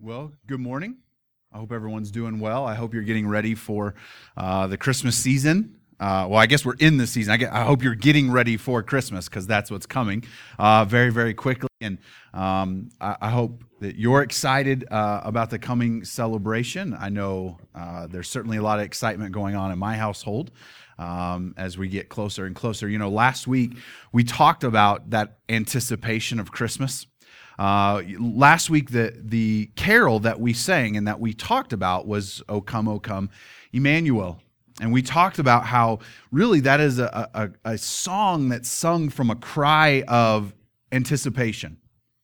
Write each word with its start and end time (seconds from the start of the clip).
Well, 0.00 0.30
good 0.46 0.60
morning. 0.60 0.98
I 1.52 1.58
hope 1.58 1.72
everyone's 1.72 2.12
doing 2.12 2.38
well. 2.38 2.64
I 2.64 2.76
hope 2.76 2.94
you're 2.94 3.02
getting 3.02 3.26
ready 3.26 3.56
for 3.56 3.96
uh, 4.36 4.68
the 4.68 4.76
Christmas 4.76 5.16
season. 5.16 5.74
Uh, 5.98 6.28
well, 6.30 6.38
I 6.38 6.46
guess 6.46 6.64
we're 6.64 6.76
in 6.78 6.98
the 6.98 7.06
season. 7.08 7.32
I, 7.32 7.36
get, 7.36 7.52
I 7.52 7.64
hope 7.64 7.82
you're 7.82 7.96
getting 7.96 8.30
ready 8.30 8.56
for 8.56 8.80
Christmas 8.84 9.28
because 9.28 9.48
that's 9.48 9.72
what's 9.72 9.86
coming 9.86 10.22
uh, 10.56 10.84
very, 10.84 11.10
very 11.10 11.34
quickly. 11.34 11.68
And 11.80 11.98
um, 12.32 12.90
I, 13.00 13.16
I, 13.22 13.30
hope 13.30 13.64
that 13.80 13.96
you're 13.96 14.22
excited 14.22 14.86
uh, 14.88 15.22
about 15.24 15.50
the 15.50 15.58
coming 15.58 16.04
celebration. 16.04 16.96
I 16.96 17.08
know 17.08 17.58
uh, 17.74 18.06
there's 18.06 18.30
certainly 18.30 18.58
a 18.58 18.62
lot 18.62 18.78
of 18.78 18.84
excitement 18.84 19.32
going 19.32 19.56
on 19.56 19.72
in 19.72 19.80
my 19.80 19.96
household. 19.96 20.52
Um, 21.00 21.54
as 21.56 21.78
we 21.78 21.86
get 21.86 22.08
closer 22.08 22.44
and 22.44 22.56
closer. 22.56 22.88
You 22.88 22.98
know, 22.98 23.08
last 23.08 23.46
week 23.46 23.76
we 24.10 24.24
talked 24.24 24.64
about 24.64 25.10
that 25.10 25.38
anticipation 25.48 26.40
of 26.40 26.50
Christmas. 26.50 27.06
Uh, 27.58 28.02
last 28.20 28.70
week, 28.70 28.90
the, 28.90 29.12
the 29.18 29.70
carol 29.74 30.20
that 30.20 30.38
we 30.38 30.52
sang 30.52 30.96
and 30.96 31.08
that 31.08 31.18
we 31.18 31.32
talked 31.34 31.72
about 31.72 32.06
was 32.06 32.42
O 32.48 32.60
Come, 32.60 32.86
O 32.86 33.00
Come, 33.00 33.30
Emmanuel. 33.72 34.40
And 34.80 34.92
we 34.92 35.02
talked 35.02 35.40
about 35.40 35.64
how 35.64 35.98
really 36.30 36.60
that 36.60 36.78
is 36.80 37.00
a, 37.00 37.28
a, 37.34 37.72
a 37.72 37.78
song 37.78 38.48
that's 38.48 38.68
sung 38.68 39.08
from 39.08 39.28
a 39.28 39.34
cry 39.34 40.04
of 40.06 40.54
anticipation, 40.92 41.78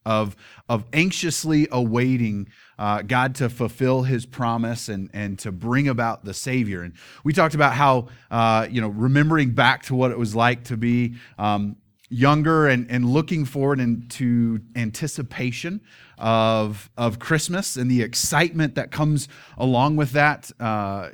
of, 0.06 0.37
of 0.69 0.84
anxiously 0.92 1.66
awaiting 1.73 2.48
uh, 2.78 3.03
God 3.03 3.34
to 3.37 3.48
fulfill 3.48 4.03
his 4.03 4.27
promise 4.27 4.89
and, 4.89 5.11
and 5.12 5.37
to 5.41 5.51
bring 5.51 5.89
about 5.89 6.25
the 6.25 6.33
Savior. 6.33 6.83
And 6.83 6.95
we 7.25 7.33
talked 7.33 7.56
about 7.56 7.73
how, 7.73 8.06
uh, 8.30 8.69
you 8.70 8.80
know, 8.80 8.89
remembering 8.89 9.51
back 9.51 9.83
to 9.84 9.97
what 9.97 10.12
it 10.12 10.19
was 10.19 10.37
like 10.37 10.64
to 10.64 10.77
be 10.77 11.14
um, 11.39 11.77
younger 12.08 12.66
and, 12.66 12.90
and 12.90 13.08
looking 13.08 13.44
forward 13.44 13.80
into 13.80 14.60
anticipation 14.76 15.80
of, 16.18 16.90
of 16.96 17.18
Christmas 17.18 17.77
and 17.77 17.90
the 17.90 18.02
excitement 18.02 18.74
that 18.74 18.90
comes 18.90 19.28
along 19.56 19.96
with 19.96 20.12
that. 20.12 20.50
Uh, 20.61 21.11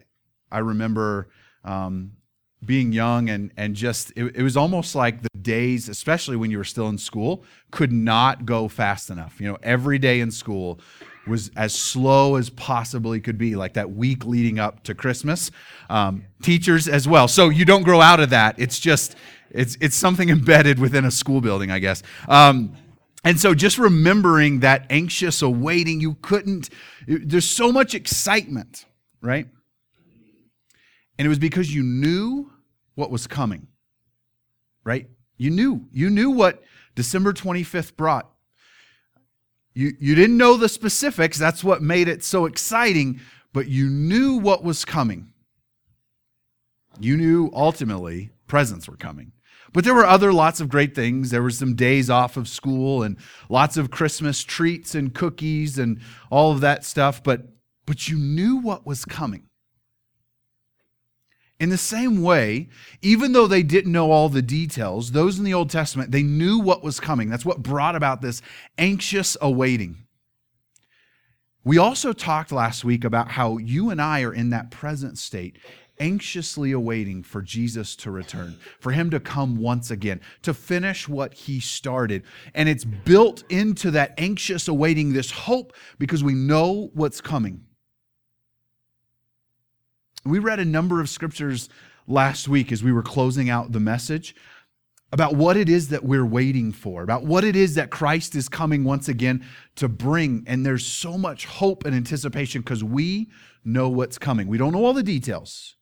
I 0.50 0.58
remember 0.58 1.28
um, 1.64 2.12
being 2.64 2.92
young 2.92 3.28
and, 3.30 3.52
and 3.56 3.74
just, 3.74 4.12
it, 4.16 4.36
it 4.36 4.42
was 4.42 4.56
almost 4.56 4.94
like 4.94 5.22
the 5.22 5.38
days, 5.41 5.88
especially 5.88 6.36
when 6.36 6.50
you 6.50 6.58
were 6.58 6.64
still 6.64 6.88
in 6.88 6.98
school, 6.98 7.44
could 7.70 7.92
not 7.92 8.44
go 8.44 8.69
fast 8.69 9.10
enough. 9.10 9.41
You 9.41 9.48
know, 9.48 9.58
every 9.62 9.98
day 9.98 10.20
in 10.20 10.30
school 10.30 10.80
was 11.31 11.50
as 11.56 11.75
slow 11.75 12.36
as 12.36 12.50
possibly 12.50 13.20
could 13.20 13.39
be, 13.39 13.56
like 13.56 13.75
that 13.75 13.92
week 13.92 14.27
leading 14.27 14.59
up 14.59 14.83
to 14.84 14.95
Christmas. 14.95 15.50
Um, 15.89 16.27
teachers 16.42 16.89
as 16.89 17.09
well. 17.09 17.28
So 17.28 17.48
you 17.48 17.64
don't 17.64 17.83
grow 17.83 18.00
out 18.00 18.20
of 18.20 18.31
that. 18.31 18.56
It's 18.59 18.78
just, 18.78 19.17
it's, 19.50 19.77
it's 19.81 19.97
something 19.97 20.28
embedded 20.39 20.78
within 20.78 21.05
a 21.05 21.11
school 21.11 21.41
building, 21.41 21.70
I 21.70 21.78
guess. 21.78 22.03
Um, 22.28 22.77
and 23.25 23.39
so 23.39 23.55
just 23.55 23.78
remembering 23.78 24.61
that 24.61 24.87
anxious 24.91 25.42
awaiting, 25.42 26.00
you 26.00 26.14
couldn't, 26.22 26.70
there's 27.06 27.48
so 27.48 27.70
much 27.70 27.94
excitement, 27.94 28.87
right? 29.20 29.47
And 31.19 31.27
it 31.27 31.28
was 31.28 31.39
because 31.39 31.75
you 31.75 31.83
knew 31.83 32.50
what 32.94 33.11
was 33.11 33.27
coming, 33.27 33.69
right? 34.84 35.06
You 35.37 35.50
knew. 35.50 35.87
You 35.92 36.09
knew 36.09 36.31
what 36.31 36.62
December 36.94 37.33
25th 37.33 37.97
brought. 37.97 38.31
You, 39.74 39.92
you 40.00 40.14
didn't 40.14 40.36
know 40.36 40.56
the 40.56 40.68
specifics, 40.68 41.38
that's 41.38 41.62
what 41.62 41.82
made 41.82 42.08
it 42.08 42.24
so 42.24 42.46
exciting, 42.46 43.20
but 43.52 43.68
you 43.68 43.88
knew 43.88 44.36
what 44.36 44.64
was 44.64 44.84
coming. 44.84 45.32
You 46.98 47.16
knew 47.16 47.50
ultimately 47.54 48.30
presents 48.46 48.88
were 48.88 48.96
coming. 48.96 49.32
But 49.72 49.84
there 49.84 49.94
were 49.94 50.06
other 50.06 50.32
lots 50.32 50.60
of 50.60 50.68
great 50.68 50.94
things. 50.94 51.30
There 51.30 51.42
were 51.42 51.50
some 51.50 51.76
days 51.76 52.10
off 52.10 52.36
of 52.36 52.48
school 52.48 53.02
and 53.04 53.16
lots 53.48 53.76
of 53.76 53.91
Christmas 53.91 54.42
treats 54.42 54.94
and 54.94 55.14
cookies 55.14 55.78
and 55.78 56.00
all 56.30 56.50
of 56.50 56.60
that 56.60 56.84
stuff, 56.84 57.22
but 57.22 57.42
but 57.86 58.08
you 58.08 58.18
knew 58.18 58.56
what 58.56 58.86
was 58.86 59.04
coming. 59.04 59.50
In 61.61 61.69
the 61.69 61.78
same 61.78 62.22
way, 62.22 62.70
even 63.03 63.32
though 63.32 63.47
they 63.47 63.62
didn't 63.62 63.93
know 63.93 64.10
all 64.10 64.31
the 64.31 64.41
details, 64.41 65.12
those 65.12 65.38
in 65.38 65.44
the 65.44 65.53
Old 65.53 65.69
Testament, 65.69 66.10
they 66.10 66.22
knew 66.22 66.59
what 66.59 66.82
was 66.82 66.98
coming. 66.98 67.28
That's 67.28 67.44
what 67.44 67.62
brought 67.62 67.94
about 67.94 68.22
this 68.22 68.41
anxious 68.78 69.37
awaiting. 69.43 70.06
We 71.62 71.76
also 71.76 72.15
talked 72.15 72.50
last 72.50 72.82
week 72.82 73.04
about 73.04 73.32
how 73.32 73.59
you 73.59 73.91
and 73.91 74.00
I 74.00 74.22
are 74.22 74.32
in 74.32 74.48
that 74.50 74.71
present 74.71 75.19
state 75.19 75.59
anxiously 75.98 76.72
awaiting 76.72 77.22
for 77.22 77.43
Jesus 77.43 77.94
to 77.94 78.10
return, 78.10 78.56
for 78.81 78.92
him 78.92 79.10
to 79.10 79.21
come 79.21 79.59
once 79.59 79.91
again, 79.91 80.21
to 80.41 80.54
finish 80.54 81.06
what 81.06 81.34
he 81.34 81.60
started. 81.60 82.22
And 82.54 82.71
it's 82.71 82.84
built 82.84 83.44
into 83.50 83.91
that 83.91 84.15
anxious 84.16 84.66
awaiting 84.66 85.12
this 85.12 85.31
hope 85.31 85.75
because 85.98 86.25
we 86.25 86.32
know 86.32 86.91
what's 86.94 87.21
coming. 87.21 87.66
We 90.25 90.38
read 90.38 90.60
a 90.60 90.64
number 90.64 91.00
of 91.00 91.08
scriptures 91.08 91.69
last 92.06 92.48
week 92.48 92.72
as 92.72 92.82
we 92.82 92.92
were 92.92 93.03
closing 93.03 93.48
out 93.48 93.72
the 93.72 93.81
message 93.81 94.34
about 95.12 95.34
what 95.34 95.56
it 95.56 95.69
is 95.69 95.88
that 95.88 96.04
we're 96.04 96.26
waiting 96.26 96.72
for, 96.72 97.03
about 97.03 97.25
what 97.25 97.42
it 97.42 97.56
is 97.56 97.75
that 97.75 97.91
Christ 97.91 98.34
is 98.34 98.48
coming 98.48 98.84
once 98.84 99.09
again 99.09 99.44
to 99.76 99.88
bring. 99.88 100.44
And 100.47 100.64
there's 100.64 100.86
so 100.86 101.19
much 101.19 101.47
hope 101.47 101.84
and 101.84 101.94
anticipation 101.97 102.60
because 102.60 102.84
we 102.84 103.28
know 103.64 103.88
what's 103.88 104.19
coming. 104.19 104.47
We 104.47 104.59
don't 104.59 104.72
know 104.72 104.84
all 104.84 104.92
the 104.92 105.03
details, 105.03 105.76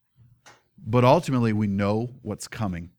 but 0.79 1.05
ultimately 1.05 1.53
we 1.53 1.67
know 1.67 2.11
what's 2.23 2.49
coming. 2.49 2.91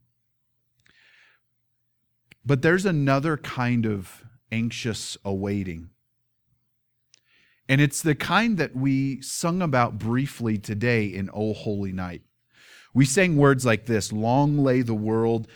But 2.45 2.61
there's 2.61 2.85
another 2.85 3.38
kind 3.38 3.85
of 3.85 4.23
anxious 4.51 5.17
awaiting. 5.25 5.89
And 7.69 7.80
it's 7.80 8.02
the 8.02 8.16
kind 8.16 8.57
that 8.57 8.75
we 8.75 9.22
sung 9.22 9.62
about 9.62 10.00
briefly 10.00 10.57
today 10.57 11.06
in 11.06 11.30
O 11.31 11.53
Holy 11.53 11.94
Night. 11.94 12.24
We 12.94 13.06
sang 13.06 13.38
words 13.38 13.66
like 13.66 13.85
this 13.85 14.12
Long 14.12 14.57
lay 14.57 14.81
the 14.81 14.96
world 14.96 15.47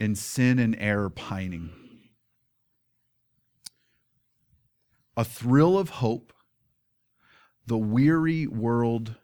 in 0.00 0.14
sin 0.14 0.58
and 0.58 0.76
error 0.78 1.10
pining. 1.10 1.70
A 5.16 5.24
thrill 5.24 5.76
of 5.76 5.90
hope, 5.90 6.32
the 7.66 7.78
weary 7.78 8.46
world 8.46 9.16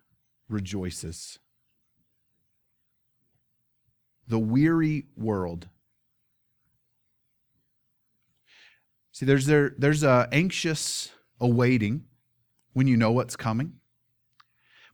rejoices 0.48 1.38
the 4.28 4.38
weary 4.38 5.04
world. 5.14 5.68
See, 9.12 9.26
there's 9.26 9.44
there, 9.44 9.74
there's 9.76 10.02
a 10.02 10.26
anxious 10.32 11.10
awaiting 11.38 12.04
when 12.72 12.86
you 12.86 12.96
know 12.96 13.12
what's 13.12 13.36
coming. 13.36 13.74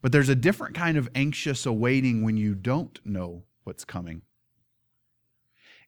But 0.01 0.13
there's 0.13 0.29
a 0.29 0.35
different 0.35 0.75
kind 0.75 0.97
of 0.97 1.09
anxious 1.15 1.67
awaiting 1.67 2.23
when 2.23 2.37
you 2.37 2.55
don't 2.55 2.99
know 3.05 3.45
what's 3.65 3.85
coming. 3.85 4.23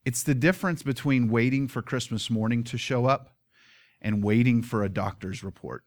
It's 0.04 0.22
the 0.22 0.34
difference 0.34 0.82
between 0.82 1.28
waiting 1.28 1.68
for 1.68 1.82
Christmas 1.82 2.30
morning 2.30 2.64
to 2.64 2.78
show 2.78 3.06
up 3.06 3.36
and 4.00 4.24
waiting 4.24 4.62
for 4.62 4.82
a 4.82 4.88
doctor's 4.88 5.44
report. 5.44 5.84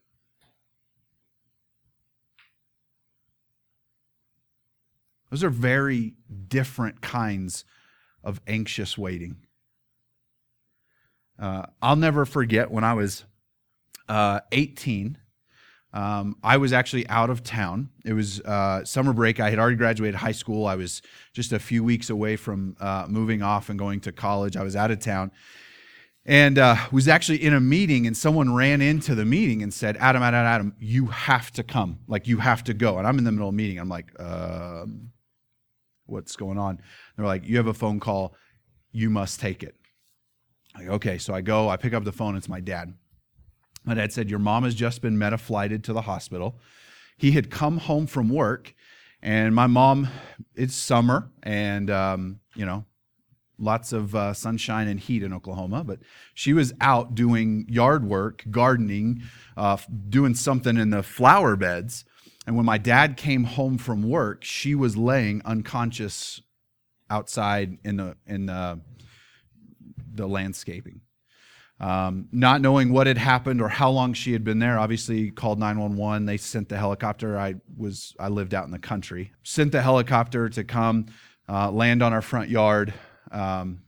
Those 5.30 5.42
are 5.42 5.50
very 5.50 6.14
different 6.46 7.00
kinds 7.00 7.64
of 8.22 8.40
anxious 8.46 8.96
waiting. 8.96 9.38
Uh, 11.38 11.66
I'll 11.82 11.96
never 11.96 12.24
forget 12.24 12.70
when 12.70 12.84
I 12.84 12.94
was 12.94 13.24
uh, 14.08 14.40
18. 14.52 15.18
Um, 15.94 16.36
I 16.42 16.56
was 16.58 16.72
actually 16.72 17.08
out 17.08 17.30
of 17.30 17.42
town. 17.42 17.88
It 18.04 18.12
was 18.12 18.40
uh, 18.40 18.84
summer 18.84 19.12
break. 19.12 19.40
I 19.40 19.48
had 19.48 19.58
already 19.58 19.76
graduated 19.76 20.16
high 20.16 20.32
school. 20.32 20.66
I 20.66 20.74
was 20.74 21.00
just 21.32 21.52
a 21.52 21.58
few 21.58 21.82
weeks 21.82 22.10
away 22.10 22.36
from 22.36 22.76
uh, 22.80 23.06
moving 23.08 23.42
off 23.42 23.70
and 23.70 23.78
going 23.78 24.00
to 24.00 24.12
college. 24.12 24.56
I 24.56 24.62
was 24.62 24.76
out 24.76 24.90
of 24.90 24.98
town 24.98 25.30
and 26.26 26.58
uh, 26.58 26.76
was 26.90 27.08
actually 27.08 27.42
in 27.42 27.54
a 27.54 27.60
meeting 27.60 28.06
and 28.06 28.16
someone 28.16 28.54
ran 28.54 28.82
into 28.82 29.14
the 29.14 29.24
meeting 29.26 29.62
and 29.62 29.74
said 29.74 29.94
adam 29.98 30.22
adam 30.22 30.40
adam 30.40 30.74
you 30.78 31.04
have 31.08 31.52
to 31.52 31.62
come 31.62 31.98
like 32.08 32.26
you 32.26 32.38
have 32.38 32.64
to 32.64 32.72
go 32.72 32.96
and 32.96 33.06
i'm 33.06 33.18
in 33.18 33.24
the 33.24 33.30
middle 33.30 33.48
of 33.48 33.52
a 33.52 33.56
meeting 33.56 33.78
i'm 33.78 33.90
like 33.90 34.10
um, 34.18 35.12
what's 36.06 36.36
going 36.36 36.58
on. 36.58 36.80
They're 37.16 37.26
like, 37.26 37.46
you 37.46 37.56
have 37.56 37.66
a 37.66 37.74
phone 37.74 38.00
call, 38.00 38.34
you 38.92 39.10
must 39.10 39.40
take 39.40 39.62
it. 39.62 39.74
Like, 40.76 40.88
okay, 40.88 41.18
so 41.18 41.34
I 41.34 41.40
go, 41.40 41.68
I 41.68 41.76
pick 41.76 41.94
up 41.94 42.04
the 42.04 42.12
phone, 42.12 42.36
it's 42.36 42.48
my 42.48 42.60
dad. 42.60 42.94
My 43.84 43.94
dad 43.94 44.12
said, 44.12 44.30
Your 44.30 44.38
mom 44.38 44.64
has 44.64 44.74
just 44.74 45.02
been 45.02 45.18
med-flighted 45.18 45.84
to 45.84 45.92
the 45.92 46.02
hospital. 46.02 46.58
He 47.16 47.32
had 47.32 47.50
come 47.50 47.78
home 47.78 48.06
from 48.06 48.28
work, 48.28 48.74
and 49.22 49.54
my 49.54 49.66
mom, 49.66 50.08
it's 50.54 50.74
summer, 50.74 51.30
and, 51.42 51.90
um, 51.90 52.40
you 52.54 52.66
know, 52.66 52.84
lots 53.58 53.92
of 53.92 54.14
uh, 54.14 54.34
sunshine 54.34 54.88
and 54.88 54.98
heat 54.98 55.22
in 55.22 55.32
Oklahoma, 55.32 55.84
but 55.84 56.00
she 56.34 56.52
was 56.52 56.72
out 56.80 57.14
doing 57.14 57.66
yard 57.68 58.04
work, 58.04 58.44
gardening, 58.50 59.22
uh, 59.56 59.76
doing 60.08 60.34
something 60.34 60.76
in 60.76 60.90
the 60.90 61.02
flower 61.02 61.56
beds. 61.56 62.04
And 62.46 62.56
when 62.56 62.66
my 62.66 62.78
dad 62.78 63.16
came 63.16 63.44
home 63.44 63.78
from 63.78 64.02
work, 64.02 64.44
she 64.44 64.74
was 64.74 64.96
laying 64.96 65.40
unconscious 65.44 66.42
outside 67.08 67.78
in 67.84 67.96
the 67.96 68.16
in 68.26 68.46
the, 68.46 68.80
the 70.12 70.26
landscaping. 70.26 71.00
Um, 71.80 72.28
not 72.30 72.60
knowing 72.60 72.92
what 72.92 73.06
had 73.06 73.18
happened 73.18 73.60
or 73.60 73.68
how 73.68 73.90
long 73.90 74.12
she 74.12 74.32
had 74.32 74.44
been 74.44 74.58
there, 74.58 74.78
obviously 74.78 75.30
called 75.30 75.58
911. 75.58 76.24
They 76.24 76.36
sent 76.36 76.68
the 76.68 76.78
helicopter. 76.78 77.38
I 77.38 77.56
was 77.76 78.14
I 78.18 78.28
lived 78.28 78.54
out 78.54 78.64
in 78.64 78.70
the 78.70 78.78
country. 78.78 79.32
Sent 79.42 79.72
the 79.72 79.82
helicopter 79.82 80.48
to 80.50 80.64
come 80.64 81.06
uh, 81.48 81.70
land 81.70 82.02
on 82.02 82.12
our 82.12 82.22
front 82.22 82.48
yard. 82.48 82.94
Um, 83.30 83.80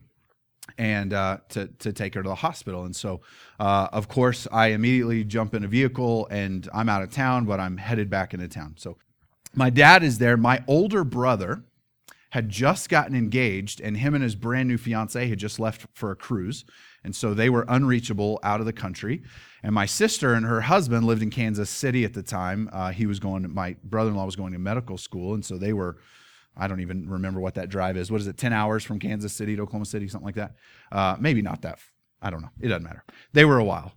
and 0.78 1.14
uh, 1.14 1.38
to, 1.50 1.68
to 1.78 1.92
take 1.92 2.14
her 2.14 2.22
to 2.22 2.28
the 2.28 2.34
hospital. 2.34 2.84
And 2.84 2.94
so, 2.94 3.20
uh, 3.58 3.88
of 3.92 4.08
course, 4.08 4.46
I 4.50 4.68
immediately 4.68 5.24
jump 5.24 5.54
in 5.54 5.64
a 5.64 5.68
vehicle 5.68 6.26
and 6.30 6.68
I'm 6.74 6.88
out 6.88 7.02
of 7.02 7.10
town, 7.10 7.46
but 7.46 7.60
I'm 7.60 7.76
headed 7.76 8.10
back 8.10 8.34
into 8.34 8.48
town. 8.48 8.74
So, 8.76 8.98
my 9.54 9.70
dad 9.70 10.02
is 10.02 10.18
there. 10.18 10.36
My 10.36 10.62
older 10.66 11.02
brother 11.02 11.64
had 12.30 12.50
just 12.50 12.90
gotten 12.90 13.16
engaged, 13.16 13.80
and 13.80 13.96
him 13.96 14.14
and 14.14 14.22
his 14.22 14.34
brand 14.34 14.68
new 14.68 14.76
fiance 14.76 15.26
had 15.26 15.38
just 15.38 15.58
left 15.58 15.86
for 15.94 16.10
a 16.10 16.16
cruise. 16.16 16.66
And 17.06 17.14
so 17.14 17.34
they 17.34 17.48
were 17.48 17.64
unreachable 17.68 18.40
out 18.42 18.58
of 18.58 18.66
the 18.66 18.72
country. 18.72 19.22
And 19.62 19.72
my 19.72 19.86
sister 19.86 20.34
and 20.34 20.44
her 20.44 20.62
husband 20.62 21.06
lived 21.06 21.22
in 21.22 21.30
Kansas 21.30 21.70
City 21.70 22.04
at 22.04 22.14
the 22.14 22.22
time. 22.22 22.68
Uh, 22.72 22.90
he 22.90 23.06
was 23.06 23.20
going, 23.20 23.48
my 23.54 23.76
brother 23.84 24.10
in 24.10 24.16
law 24.16 24.26
was 24.26 24.34
going 24.34 24.52
to 24.54 24.58
medical 24.58 24.98
school. 24.98 25.32
And 25.32 25.44
so 25.44 25.56
they 25.56 25.72
were, 25.72 25.98
I 26.56 26.66
don't 26.66 26.80
even 26.80 27.08
remember 27.08 27.38
what 27.38 27.54
that 27.54 27.68
drive 27.68 27.96
is. 27.96 28.10
What 28.10 28.20
is 28.20 28.26
it, 28.26 28.36
10 28.36 28.52
hours 28.52 28.82
from 28.82 28.98
Kansas 28.98 29.32
City 29.32 29.54
to 29.54 29.62
Oklahoma 29.62 29.86
City, 29.86 30.08
something 30.08 30.26
like 30.26 30.34
that? 30.34 30.56
Uh, 30.90 31.16
maybe 31.20 31.42
not 31.42 31.62
that. 31.62 31.78
I 32.20 32.30
don't 32.30 32.42
know. 32.42 32.50
It 32.60 32.68
doesn't 32.68 32.82
matter. 32.82 33.04
They 33.32 33.44
were 33.44 33.58
a 33.58 33.64
while. 33.64 33.92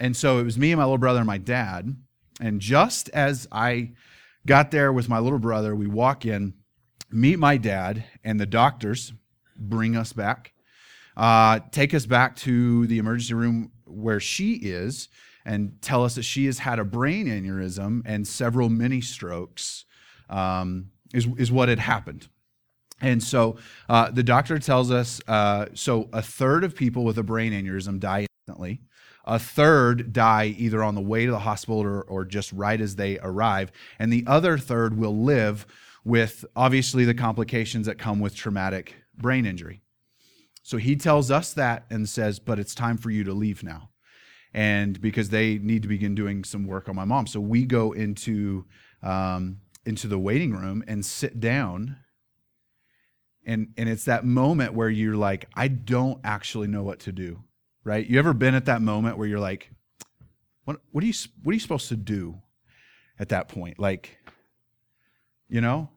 And 0.00 0.16
so 0.16 0.38
it 0.38 0.44
was 0.44 0.56
me 0.56 0.72
and 0.72 0.78
my 0.78 0.84
little 0.84 0.96
brother 0.96 1.20
and 1.20 1.26
my 1.26 1.38
dad. 1.38 1.94
And 2.40 2.58
just 2.58 3.10
as 3.10 3.46
I 3.52 3.92
got 4.46 4.70
there 4.70 4.94
with 4.94 5.10
my 5.10 5.18
little 5.18 5.38
brother, 5.38 5.76
we 5.76 5.88
walk 5.88 6.24
in, 6.24 6.54
meet 7.10 7.38
my 7.38 7.58
dad, 7.58 8.04
and 8.24 8.40
the 8.40 8.46
doctors 8.46 9.12
bring 9.58 9.94
us 9.94 10.14
back 10.14 10.54
uh, 11.16 11.60
take 11.70 11.94
us 11.94 12.06
back 12.06 12.36
to 12.36 12.86
the 12.86 12.98
emergency 12.98 13.34
room 13.34 13.72
where 13.84 14.20
she 14.20 14.54
is 14.54 15.08
and 15.44 15.80
tell 15.80 16.04
us 16.04 16.16
that 16.16 16.24
she 16.24 16.46
has 16.46 16.58
had 16.58 16.78
a 16.78 16.84
brain 16.84 17.26
aneurysm 17.26 18.02
and 18.04 18.26
several 18.26 18.68
mini 18.68 19.00
strokes 19.00 19.84
um, 20.28 20.90
is, 21.14 21.26
is 21.38 21.52
what 21.52 21.68
had 21.68 21.78
happened. 21.78 22.28
And 23.00 23.22
so 23.22 23.56
uh, 23.88 24.10
the 24.10 24.22
doctor 24.22 24.58
tells 24.58 24.90
us 24.90 25.20
uh, 25.28 25.66
so 25.74 26.08
a 26.12 26.22
third 26.22 26.64
of 26.64 26.74
people 26.74 27.04
with 27.04 27.18
a 27.18 27.22
brain 27.22 27.52
aneurysm 27.52 28.00
die 28.00 28.26
instantly. 28.46 28.80
A 29.24 29.38
third 29.38 30.12
die 30.12 30.54
either 30.56 30.82
on 30.82 30.94
the 30.94 31.00
way 31.00 31.26
to 31.26 31.32
the 31.32 31.40
hospital 31.40 31.82
or, 31.82 32.02
or 32.02 32.24
just 32.24 32.52
right 32.52 32.80
as 32.80 32.96
they 32.96 33.18
arrive. 33.18 33.72
And 33.98 34.12
the 34.12 34.24
other 34.26 34.56
third 34.56 34.96
will 34.96 35.16
live 35.16 35.66
with 36.04 36.44
obviously 36.54 37.04
the 37.04 37.14
complications 37.14 37.86
that 37.86 37.98
come 37.98 38.20
with 38.20 38.34
traumatic 38.34 38.94
brain 39.16 39.44
injury. 39.44 39.82
So 40.66 40.78
he 40.78 40.96
tells 40.96 41.30
us 41.30 41.52
that 41.52 41.86
and 41.90 42.08
says, 42.08 42.40
but 42.40 42.58
it's 42.58 42.74
time 42.74 42.98
for 42.98 43.08
you 43.08 43.22
to 43.22 43.32
leave 43.32 43.62
now. 43.62 43.90
And 44.52 45.00
because 45.00 45.28
they 45.28 45.58
need 45.58 45.82
to 45.82 45.88
begin 45.88 46.16
doing 46.16 46.42
some 46.42 46.66
work 46.66 46.88
on 46.88 46.96
my 46.96 47.04
mom. 47.04 47.28
So 47.28 47.38
we 47.38 47.64
go 47.64 47.92
into, 47.92 48.64
um, 49.00 49.58
into 49.84 50.08
the 50.08 50.18
waiting 50.18 50.50
room 50.50 50.82
and 50.88 51.06
sit 51.06 51.38
down. 51.38 51.98
And, 53.46 53.74
and 53.76 53.88
it's 53.88 54.06
that 54.06 54.24
moment 54.24 54.74
where 54.74 54.88
you're 54.88 55.14
like, 55.14 55.48
I 55.54 55.68
don't 55.68 56.18
actually 56.24 56.66
know 56.66 56.82
what 56.82 56.98
to 57.00 57.12
do, 57.12 57.44
right? 57.84 58.04
You 58.04 58.18
ever 58.18 58.34
been 58.34 58.56
at 58.56 58.64
that 58.64 58.82
moment 58.82 59.18
where 59.18 59.28
you're 59.28 59.38
like, 59.38 59.70
what, 60.64 60.80
what, 60.90 61.04
are 61.04 61.06
you, 61.06 61.14
what 61.44 61.52
are 61.52 61.54
you 61.54 61.60
supposed 61.60 61.90
to 61.90 61.96
do 61.96 62.42
at 63.20 63.28
that 63.28 63.46
point? 63.46 63.78
Like, 63.78 64.18
you 65.48 65.60
know, 65.60 65.90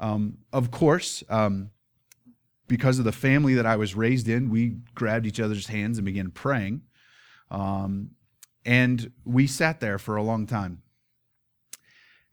um, 0.00 0.38
of 0.52 0.72
course, 0.72 1.22
um, 1.28 1.70
because 2.68 2.98
of 2.98 3.04
the 3.04 3.12
family 3.12 3.54
that 3.54 3.66
I 3.66 3.76
was 3.76 3.94
raised 3.94 4.28
in, 4.28 4.50
we 4.50 4.76
grabbed 4.94 5.26
each 5.26 5.40
other's 5.40 5.68
hands 5.68 5.98
and 5.98 6.04
began 6.04 6.30
praying. 6.30 6.82
Um, 7.50 8.10
and 8.64 9.12
we 9.24 9.46
sat 9.46 9.80
there 9.80 9.98
for 9.98 10.16
a 10.16 10.22
long 10.22 10.46
time. 10.46 10.82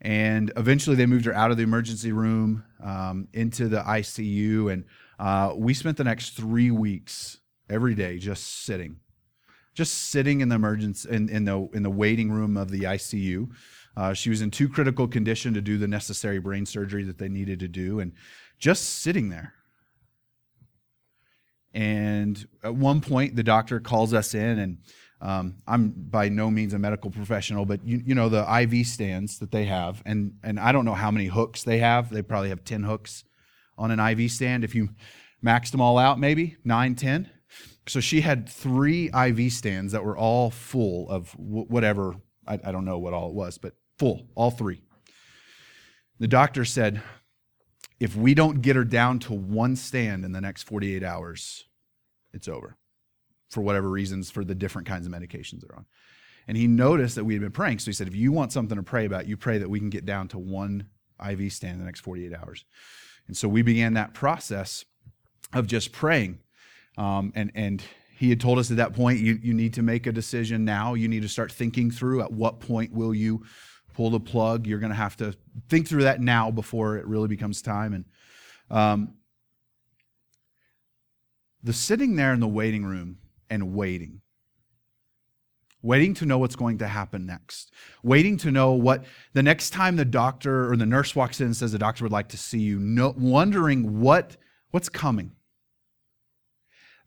And 0.02 0.52
eventually 0.58 0.96
they 0.96 1.06
moved 1.06 1.26
her 1.26 1.34
out 1.34 1.52
of 1.52 1.58
the 1.58 1.64
emergency 1.64 2.12
room 2.12 2.64
um, 2.84 3.28
into 3.32 3.70
the 3.70 3.82
ICU. 3.82 4.74
And 4.74 4.86
uh, 5.20 5.54
we 5.56 5.74
spent 5.74 5.98
the 5.98 6.04
next 6.04 6.32
three 6.32 6.72
weeks 6.72 7.40
every 7.70 7.96
day 7.96 8.18
just 8.18 8.66
sitting, 8.66 8.98
just 9.74 9.94
sitting 9.94 10.42
in 10.42 10.50
the 10.50 10.56
emergency 10.56 11.08
in, 11.10 11.30
in 11.30 11.46
the 11.46 11.70
in 11.74 11.84
the 11.84 11.90
waiting 11.90 12.32
room 12.32 12.58
of 12.58 12.70
the 12.70 12.82
ICU. 12.82 13.50
Uh, 13.96 14.14
she 14.14 14.30
was 14.30 14.42
in 14.42 14.50
too 14.52 14.68
critical 14.68 15.08
condition 15.08 15.54
to 15.54 15.62
do 15.62 15.78
the 15.78 15.88
necessary 15.88 16.40
brain 16.40 16.66
surgery 16.66 17.04
that 17.04 17.20
they 17.20 17.30
needed 17.30 17.60
to 17.60 17.68
do, 17.68 18.00
and 18.00 18.12
just 18.58 18.84
sitting 18.84 19.30
there 19.30 19.54
and 21.74 22.46
at 22.64 22.76
one 22.76 23.02
point, 23.02 23.36
the 23.36 23.44
doctor 23.44 23.80
calls 23.80 24.14
us 24.14 24.34
in, 24.34 24.60
and 24.60 24.78
um, 25.22 25.56
I'm 25.68 25.94
by 25.96 26.30
no 26.30 26.52
means 26.52 26.74
a 26.74 26.80
medical 26.80 27.10
professional, 27.10 27.66
but 27.66 27.86
you, 27.86 28.02
you 28.06 28.16
know 28.16 28.30
the 28.30 28.46
IV 28.62 28.86
stands 28.86 29.40
that 29.40 29.52
they 29.52 29.66
have, 29.66 30.04
and 30.06 30.34
and 30.44 30.60
I 30.60 30.72
don't 30.72 30.86
know 30.86 30.94
how 30.94 31.12
many 31.12 31.28
hooks 31.28 31.64
they 31.64 31.80
have. 31.80 32.10
They 32.10 32.22
probably 32.22 32.50
have 32.50 32.64
ten 32.64 32.84
hooks 32.84 33.24
on 33.78 33.92
an 33.92 34.00
IV 34.00 34.32
stand. 34.32 34.64
If 34.64 34.76
you 34.76 34.90
maxed 35.44 35.72
them 35.72 35.82
all 35.82 35.98
out, 35.98 36.20
maybe 36.20 36.58
nine, 36.64 36.96
ten. 36.96 37.30
So 37.88 38.00
she 38.00 38.22
had 38.22 38.48
three 38.48 39.10
IV 39.14 39.52
stands 39.52 39.92
that 39.94 40.04
were 40.04 40.18
all 40.18 40.52
full 40.52 41.10
of 41.10 41.32
whatever. 41.38 42.16
I, 42.48 42.60
I 42.64 42.72
don't 42.72 42.86
know 42.86 42.98
what 42.98 43.14
all 43.14 43.30
it 43.30 43.36
was, 43.36 43.58
but 43.58 43.74
full, 43.98 44.28
all 44.36 44.52
three. 44.52 44.82
The 46.20 46.28
doctor 46.28 46.66
said, 46.66 47.02
if 48.04 48.18
we 48.18 48.34
don't 48.34 48.62
get 48.62 48.76
her 48.76 48.84
down 48.84 49.18
to 49.18 49.34
one 49.34 49.78
stand 49.78 50.26
in 50.26 50.34
the 50.34 50.42
next 50.42 50.64
48 50.64 51.04
hours, 51.04 51.64
it's 52.34 52.50
over 52.50 52.76
for 53.50 53.62
whatever 53.62 53.90
reasons 53.90 54.30
for 54.30 54.44
the 54.44 54.54
different 54.54 54.86
kinds 54.90 55.08
of 55.08 55.14
medications 55.14 55.62
they're 55.62 55.78
on. 55.78 55.86
And 56.46 56.58
he 56.58 56.68
noticed 56.68 57.16
that 57.16 57.24
we 57.24 57.34
had 57.34 57.42
been 57.42 57.54
praying. 57.54 57.80
So 57.80 57.86
he 57.86 57.94
said, 57.94 58.10
if 58.10 58.16
you 58.16 58.34
want 58.34 58.52
something 58.52 58.76
to 58.76 58.84
pray 58.84 59.06
about, 59.06 59.26
you 59.26 59.38
pray 59.38 59.58
that 59.58 59.70
we 59.70 59.80
can 59.80 59.90
get 59.90 60.06
down 60.06 60.28
to 60.30 60.38
one 60.38 60.88
IV 61.26 61.54
stand 61.54 61.76
in 61.76 61.80
the 61.80 61.86
next 61.86 62.02
48 62.02 62.34
hours. 62.34 62.66
And 63.28 63.38
so 63.38 63.48
we 63.48 63.62
began 63.62 63.94
that 63.94 64.14
process 64.14 64.84
of 65.54 65.66
just 65.66 65.94
praying. 65.94 66.40
Um, 66.98 67.32
and, 67.38 67.54
and 67.56 67.82
he 68.18 68.30
had 68.30 68.42
told 68.42 68.60
us 68.60 68.70
at 68.70 68.76
that 68.76 68.94
point, 68.94 69.20
you, 69.20 69.40
you 69.42 69.54
need 69.54 69.76
to 69.76 69.82
make 69.82 70.08
a 70.08 70.12
decision 70.12 70.66
now. 70.66 70.94
You 70.94 71.08
need 71.08 71.22
to 71.22 71.30
start 71.30 71.54
thinking 71.54 71.90
through 71.90 72.22
at 72.22 72.34
what 72.34 72.60
point 72.60 72.92
will 72.92 73.16
you 73.16 73.46
pull 73.94 74.10
the 74.10 74.20
plug. 74.20 74.68
You're 74.68 74.80
going 74.80 74.92
to 74.92 74.96
have 74.96 75.18
to 75.18 75.36
think 75.70 75.88
through 75.88 76.04
that 76.04 76.22
now 76.22 76.52
before 76.52 76.98
it 76.98 77.06
really 77.06 77.28
becomes 77.28 77.62
time. 77.62 77.94
And 77.94 78.06
um, 78.70 79.14
the 81.64 81.74
sitting 81.74 82.16
there 82.16 82.34
in 82.34 82.40
the 82.40 82.48
waiting 82.48 82.86
room 82.86 83.20
and 83.50 83.74
waiting, 83.74 84.22
waiting 85.82 86.14
to 86.16 86.26
know 86.26 86.38
what's 86.38 86.56
going 86.56 86.80
to 86.80 86.88
happen 86.88 87.26
next, 87.26 87.72
waiting 88.02 88.38
to 88.38 88.52
know 88.52 88.74
what 88.74 89.06
the 89.34 89.44
next 89.44 89.70
time 89.70 89.96
the 89.96 90.06
doctor 90.06 90.72
or 90.72 90.76
the 90.76 90.86
nurse 90.86 91.16
walks 91.16 91.40
in 91.40 91.48
and 91.48 91.56
says 91.56 91.72
the 91.72 91.78
doctor 91.78 92.04
would 92.04 92.12
like 92.12 92.30
to 92.30 92.38
see 92.38 92.60
you, 92.60 92.80
no, 92.80 93.14
wondering 93.18 94.00
what, 94.00 94.38
what's 94.72 94.90
coming. 94.90 95.34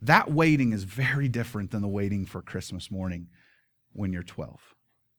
That 0.00 0.30
waiting 0.30 0.72
is 0.72 0.84
very 0.84 1.28
different 1.28 1.70
than 1.70 1.82
the 1.82 1.88
waiting 1.88 2.26
for 2.26 2.42
Christmas 2.42 2.90
morning 2.90 3.28
when 3.92 4.12
you're 4.12 4.22
12 4.22 4.60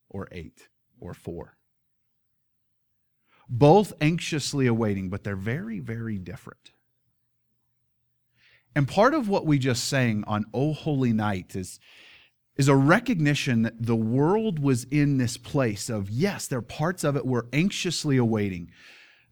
or 0.08 0.28
8 0.30 0.68
or 1.00 1.14
4 1.14 1.57
both 3.48 3.92
anxiously 4.00 4.66
awaiting, 4.66 5.08
but 5.08 5.24
they're 5.24 5.36
very, 5.36 5.80
very 5.80 6.18
different. 6.18 6.72
And 8.74 8.86
part 8.86 9.14
of 9.14 9.28
what 9.28 9.46
we 9.46 9.58
just 9.58 9.84
sang 9.84 10.24
on 10.26 10.44
O 10.52 10.72
Holy 10.72 11.12
Night 11.12 11.56
is, 11.56 11.80
is 12.56 12.68
a 12.68 12.76
recognition 12.76 13.62
that 13.62 13.86
the 13.86 13.96
world 13.96 14.58
was 14.58 14.84
in 14.84 15.16
this 15.16 15.36
place 15.36 15.88
of, 15.88 16.10
yes, 16.10 16.46
there 16.46 16.58
are 16.58 16.62
parts 16.62 17.04
of 17.04 17.16
it 17.16 17.26
we're 17.26 17.46
anxiously 17.52 18.16
awaiting 18.16 18.70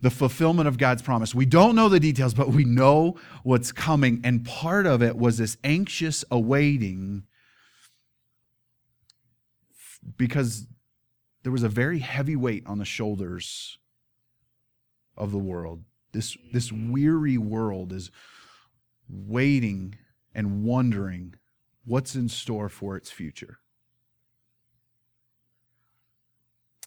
the 0.00 0.10
fulfillment 0.10 0.68
of 0.68 0.78
God's 0.78 1.02
promise. 1.02 1.34
We 1.34 1.46
don't 1.46 1.74
know 1.74 1.88
the 1.88 2.00
details, 2.00 2.34
but 2.34 2.48
we 2.48 2.64
know 2.64 3.16
what's 3.42 3.72
coming. 3.72 4.20
And 4.24 4.44
part 4.44 4.86
of 4.86 5.02
it 5.02 5.16
was 5.16 5.38
this 5.38 5.56
anxious 5.64 6.24
awaiting 6.30 7.24
because 10.16 10.66
there 11.42 11.52
was 11.52 11.62
a 11.62 11.68
very 11.68 12.00
heavy 12.00 12.36
weight 12.36 12.66
on 12.66 12.78
the 12.78 12.84
shoulders 12.84 13.78
of 15.16 15.32
the 15.32 15.38
world. 15.38 15.84
This, 16.12 16.36
this 16.52 16.72
weary 16.72 17.38
world 17.38 17.92
is 17.92 18.10
waiting 19.08 19.96
and 20.34 20.64
wondering 20.64 21.34
what's 21.84 22.14
in 22.14 22.28
store 22.28 22.68
for 22.68 22.96
its 22.96 23.10
future. 23.10 23.58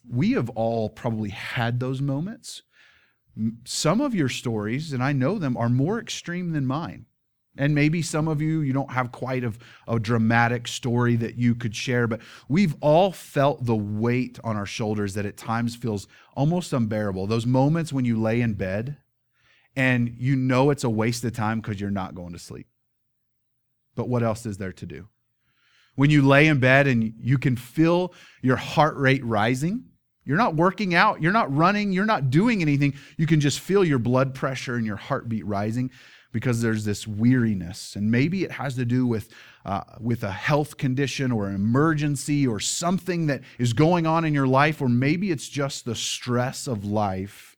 We 0.09 0.31
have 0.31 0.49
all 0.49 0.89
probably 0.89 1.29
had 1.29 1.79
those 1.79 2.01
moments. 2.01 2.63
Some 3.65 4.01
of 4.01 4.15
your 4.15 4.29
stories, 4.29 4.91
and 4.91 5.03
I 5.03 5.13
know 5.13 5.37
them, 5.37 5.55
are 5.55 5.69
more 5.69 5.99
extreme 5.99 6.51
than 6.51 6.65
mine. 6.65 7.05
And 7.59 7.75
maybe 7.75 8.01
some 8.01 8.29
of 8.29 8.41
you, 8.41 8.61
you 8.61 8.71
don't 8.71 8.91
have 8.91 9.11
quite 9.11 9.43
a, 9.43 9.51
a 9.85 9.99
dramatic 9.99 10.65
story 10.65 11.17
that 11.17 11.35
you 11.35 11.53
could 11.53 11.75
share, 11.75 12.07
but 12.07 12.21
we've 12.47 12.73
all 12.79 13.11
felt 13.11 13.65
the 13.65 13.75
weight 13.75 14.39
on 14.45 14.55
our 14.55 14.65
shoulders 14.65 15.13
that 15.15 15.25
at 15.25 15.35
times 15.35 15.75
feels 15.75 16.07
almost 16.35 16.71
unbearable. 16.71 17.27
Those 17.27 17.45
moments 17.45 17.91
when 17.91 18.05
you 18.05 18.17
lay 18.17 18.39
in 18.39 18.53
bed 18.53 18.95
and 19.75 20.15
you 20.17 20.37
know 20.37 20.69
it's 20.69 20.85
a 20.85 20.89
waste 20.89 21.25
of 21.25 21.33
time 21.33 21.59
because 21.59 21.81
you're 21.81 21.91
not 21.91 22.15
going 22.15 22.31
to 22.31 22.39
sleep. 22.39 22.67
But 23.93 24.07
what 24.07 24.23
else 24.23 24.45
is 24.45 24.57
there 24.57 24.71
to 24.71 24.85
do? 24.85 25.09
When 25.95 26.09
you 26.09 26.25
lay 26.25 26.47
in 26.47 26.61
bed 26.61 26.87
and 26.87 27.13
you 27.19 27.37
can 27.37 27.57
feel 27.57 28.13
your 28.41 28.55
heart 28.55 28.95
rate 28.95 29.23
rising, 29.25 29.83
you're 30.23 30.37
not 30.37 30.55
working 30.55 30.95
out, 30.95 31.21
you're 31.21 31.33
not 31.33 31.53
running, 31.53 31.91
you're 31.91 32.05
not 32.05 32.29
doing 32.29 32.61
anything. 32.61 32.93
You 33.17 33.27
can 33.27 33.41
just 33.41 33.59
feel 33.59 33.83
your 33.83 33.99
blood 33.99 34.33
pressure 34.33 34.75
and 34.75 34.85
your 34.85 34.95
heartbeat 34.95 35.45
rising 35.45 35.91
because 36.31 36.61
there's 36.61 36.85
this 36.85 37.07
weariness. 37.07 37.95
And 37.95 38.11
maybe 38.11 38.43
it 38.43 38.51
has 38.51 38.75
to 38.75 38.85
do 38.85 39.07
with, 39.07 39.33
uh, 39.65 39.81
with 39.99 40.23
a 40.23 40.31
health 40.31 40.77
condition 40.77 41.31
or 41.31 41.47
an 41.47 41.55
emergency 41.55 42.45
or 42.45 42.59
something 42.59 43.27
that 43.27 43.41
is 43.57 43.73
going 43.73 44.05
on 44.05 44.25
in 44.25 44.33
your 44.33 44.47
life, 44.47 44.81
or 44.81 44.89
maybe 44.89 45.31
it's 45.31 45.49
just 45.49 45.85
the 45.85 45.95
stress 45.95 46.67
of 46.67 46.85
life 46.85 47.57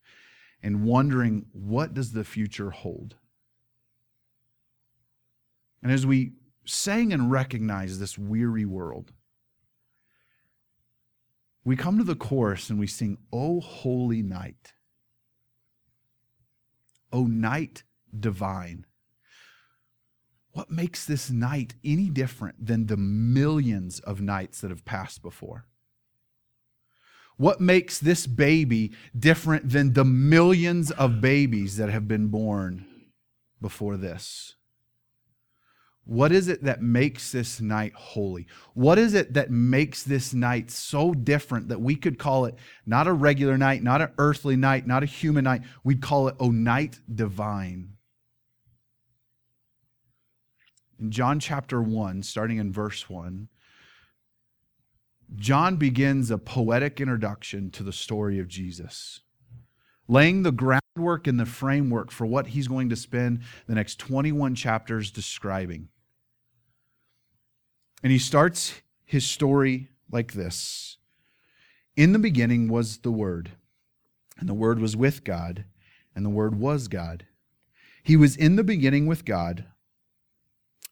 and 0.63 0.83
wondering 0.83 1.45
what 1.51 1.93
does 1.93 2.13
the 2.13 2.23
future 2.23 2.69
hold? 2.69 3.15
And 5.83 5.91
as 5.91 6.05
we 6.05 6.33
sang 6.65 7.11
and 7.11 7.31
recognize 7.31 7.99
this 7.99 8.17
weary 8.17 8.65
world, 8.65 9.11
we 11.63 11.75
come 11.75 11.97
to 11.97 12.03
the 12.03 12.15
chorus 12.15 12.69
and 12.69 12.79
we 12.79 12.87
sing, 12.87 13.17
O 13.33 13.59
holy 13.59 14.21
night. 14.21 14.73
O 17.11 17.25
night 17.25 17.83
divine. 18.19 18.85
What 20.53 20.69
makes 20.69 21.05
this 21.05 21.29
night 21.29 21.75
any 21.83 22.09
different 22.09 22.65
than 22.65 22.87
the 22.87 22.97
millions 22.97 23.99
of 23.99 24.21
nights 24.21 24.61
that 24.61 24.69
have 24.69 24.85
passed 24.85 25.21
before? 25.21 25.65
What 27.37 27.61
makes 27.61 27.97
this 27.97 28.27
baby 28.27 28.91
different 29.17 29.69
than 29.69 29.93
the 29.93 30.05
millions 30.05 30.91
of 30.91 31.21
babies 31.21 31.77
that 31.77 31.89
have 31.89 32.07
been 32.07 32.27
born 32.27 32.85
before 33.61 33.97
this? 33.97 34.55
What 36.03 36.31
is 36.31 36.47
it 36.47 36.63
that 36.63 36.81
makes 36.81 37.31
this 37.31 37.61
night 37.61 37.93
holy? 37.93 38.47
What 38.73 38.97
is 38.97 39.13
it 39.13 39.33
that 39.33 39.51
makes 39.51 40.03
this 40.03 40.33
night 40.33 40.69
so 40.69 41.13
different 41.13 41.69
that 41.69 41.79
we 41.79 41.95
could 41.95 42.19
call 42.19 42.45
it 42.45 42.55
not 42.85 43.07
a 43.07 43.13
regular 43.13 43.57
night, 43.57 43.83
not 43.83 44.01
an 44.01 44.11
earthly 44.17 44.55
night, 44.55 44.85
not 44.85 45.03
a 45.03 45.07
human 45.07 45.45
night? 45.45 45.61
We'd 45.83 46.01
call 46.01 46.27
it, 46.27 46.35
O 46.39 46.49
night 46.49 46.99
divine. 47.13 47.93
In 51.01 51.09
John 51.09 51.39
chapter 51.39 51.81
1, 51.81 52.21
starting 52.21 52.57
in 52.59 52.71
verse 52.71 53.09
1, 53.09 53.47
John 55.35 55.77
begins 55.77 56.29
a 56.29 56.37
poetic 56.37 57.01
introduction 57.01 57.71
to 57.71 57.81
the 57.81 57.91
story 57.91 58.37
of 58.37 58.47
Jesus, 58.47 59.21
laying 60.07 60.43
the 60.43 60.51
groundwork 60.51 61.25
and 61.25 61.39
the 61.39 61.47
framework 61.47 62.11
for 62.11 62.27
what 62.27 62.47
he's 62.47 62.67
going 62.67 62.89
to 62.89 62.95
spend 62.95 63.41
the 63.65 63.73
next 63.73 63.97
21 63.97 64.53
chapters 64.53 65.09
describing. 65.09 65.89
And 68.03 68.11
he 68.11 68.19
starts 68.19 68.81
his 69.03 69.25
story 69.25 69.89
like 70.11 70.33
this 70.33 70.97
In 71.95 72.13
the 72.13 72.19
beginning 72.19 72.67
was 72.67 72.99
the 72.99 73.11
Word, 73.11 73.53
and 74.37 74.47
the 74.47 74.53
Word 74.53 74.77
was 74.77 74.95
with 74.95 75.23
God, 75.23 75.65
and 76.15 76.23
the 76.23 76.29
Word 76.29 76.59
was 76.59 76.87
God. 76.87 77.25
He 78.03 78.15
was 78.15 78.35
in 78.35 78.55
the 78.55 78.63
beginning 78.63 79.07
with 79.07 79.25
God. 79.25 79.65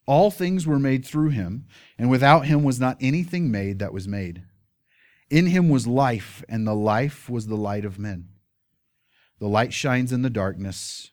All 0.06 0.30
things 0.30 0.66
were 0.66 0.78
made 0.78 1.04
through 1.04 1.30
him, 1.30 1.66
and 1.96 2.10
without 2.10 2.46
him 2.46 2.62
was 2.64 2.80
not 2.80 2.96
anything 3.00 3.50
made 3.50 3.78
that 3.78 3.92
was 3.92 4.08
made. 4.08 4.42
In 5.28 5.46
him 5.46 5.68
was 5.68 5.86
life, 5.86 6.42
and 6.48 6.66
the 6.66 6.74
life 6.74 7.30
was 7.30 7.46
the 7.46 7.56
light 7.56 7.84
of 7.84 7.98
men. 7.98 8.28
The 9.38 9.48
light 9.48 9.72
shines 9.72 10.12
in 10.12 10.22
the 10.22 10.30
darkness, 10.30 11.12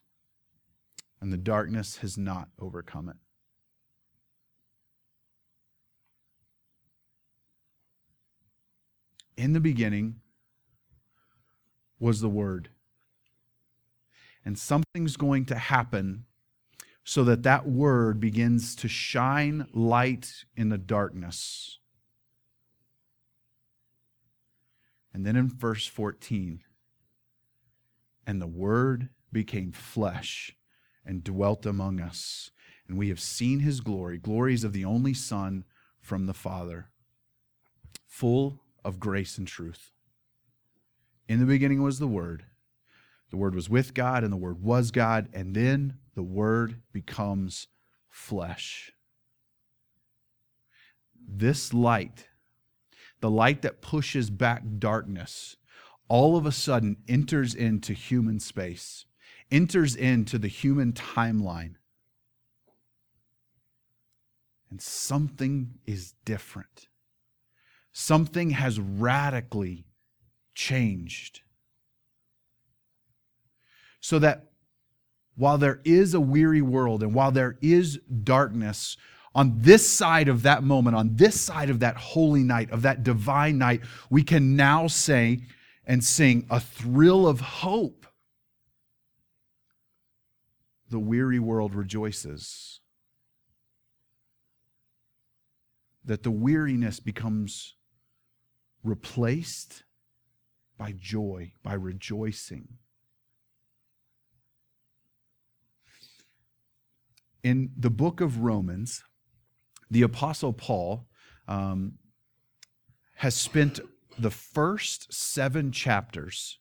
and 1.21 1.31
the 1.31 1.37
darkness 1.37 1.97
has 1.97 2.17
not 2.17 2.49
overcome 2.59 3.09
it. 3.09 3.17
In 9.37 9.53
the 9.53 9.59
beginning 9.59 10.21
was 11.99 12.21
the 12.21 12.29
Word. 12.29 12.69
And 14.43 14.57
something's 14.57 15.17
going 15.17 15.45
to 15.45 15.55
happen 15.55 16.25
so 17.07 17.23
that 17.23 17.43
that 17.43 17.65
Word 17.65 18.19
begins 18.19 18.75
to 18.75 18.89
shine 18.89 19.65
light 19.73 20.43
in 20.57 20.67
the 20.67 20.77
darkness. 20.77 21.79
And 25.13 25.25
then 25.25 25.37
in 25.37 25.47
verse 25.47 25.87
14, 25.87 26.59
and 28.27 28.41
the 28.41 28.45
Word 28.45 29.07
became 29.31 29.71
flesh 29.71 30.57
and 31.05 31.23
dwelt 31.23 31.65
among 31.65 32.01
us. 32.01 32.51
And 32.89 32.97
we 32.97 33.07
have 33.07 33.21
seen 33.21 33.61
his 33.61 33.79
glory, 33.79 34.17
glories 34.17 34.65
of 34.65 34.73
the 34.73 34.83
only 34.83 35.13
Son 35.13 35.63
from 36.01 36.25
the 36.25 36.33
Father, 36.33 36.89
full 38.05 38.63
of 38.83 38.99
grace 38.99 39.37
and 39.37 39.47
truth. 39.47 39.91
In 41.29 41.39
the 41.39 41.45
beginning 41.45 41.81
was 41.81 41.99
the 41.99 42.07
Word. 42.07 42.43
The 43.29 43.37
Word 43.37 43.55
was 43.55 43.69
with 43.69 43.93
God, 43.93 44.23
and 44.23 44.31
the 44.31 44.37
Word 44.37 44.61
was 44.61 44.91
God. 44.91 45.29
And 45.33 45.53
then 45.53 45.97
the 46.15 46.23
Word 46.23 46.81
becomes 46.91 47.67
flesh. 48.09 48.91
This 51.27 51.73
light, 51.73 52.27
the 53.19 53.29
light 53.29 53.61
that 53.63 53.81
pushes 53.81 54.29
back 54.29 54.63
darkness, 54.79 55.57
all 56.07 56.37
of 56.37 56.45
a 56.45 56.51
sudden 56.51 56.97
enters 57.07 57.53
into 57.53 57.93
human 57.93 58.39
space, 58.39 59.05
enters 59.51 59.95
into 59.95 60.37
the 60.37 60.47
human 60.47 60.93
timeline. 60.93 61.75
And 64.69 64.81
something 64.81 65.79
is 65.85 66.13
different 66.23 66.87
something 67.97 68.51
has 68.51 68.79
radically 68.79 69.83
changed. 70.53 71.41
So 73.99 74.19
that 74.19 74.51
while 75.35 75.57
there 75.57 75.81
is 75.83 76.13
a 76.13 76.19
weary 76.21 76.61
world 76.61 77.03
and 77.03 77.13
while 77.13 77.31
there 77.31 77.57
is 77.61 77.99
darkness, 78.23 78.97
on 79.35 79.53
this 79.61 79.87
side 79.87 80.29
of 80.29 80.41
that 80.41 80.63
moment, 80.63 80.95
on 80.95 81.15
this 81.15 81.39
side 81.39 81.69
of 81.69 81.79
that 81.81 81.95
holy 81.95 82.41
night, 82.41 82.71
of 82.71 82.81
that 82.81 83.03
divine 83.03 83.59
night, 83.59 83.81
we 84.09 84.23
can 84.23 84.55
now 84.55 84.87
say 84.87 85.41
and 85.85 86.03
sing 86.03 86.47
a 86.49 86.59
thrill 86.59 87.27
of 87.27 87.39
hope. 87.39 88.07
The 90.89 90.97
weary 90.97 91.37
world 91.37 91.75
rejoices. 91.75 92.79
That 96.03 96.23
the 96.23 96.31
weariness 96.31 96.99
becomes 96.99 97.75
replaced 98.83 99.83
by 100.79 100.93
joy, 100.97 101.51
by 101.61 101.73
rejoicing. 101.73 102.69
In 107.43 107.71
the 107.77 107.89
book 107.89 108.21
of 108.21 108.39
Romans, 108.39 109.03
the 109.89 110.01
Apostle 110.01 110.53
Paul 110.53 111.07
um, 111.47 111.93
has 113.15 113.35
spent 113.35 113.79
the 114.19 114.31
first 114.31 115.13
seven 115.13 115.71
chapters 115.71 116.59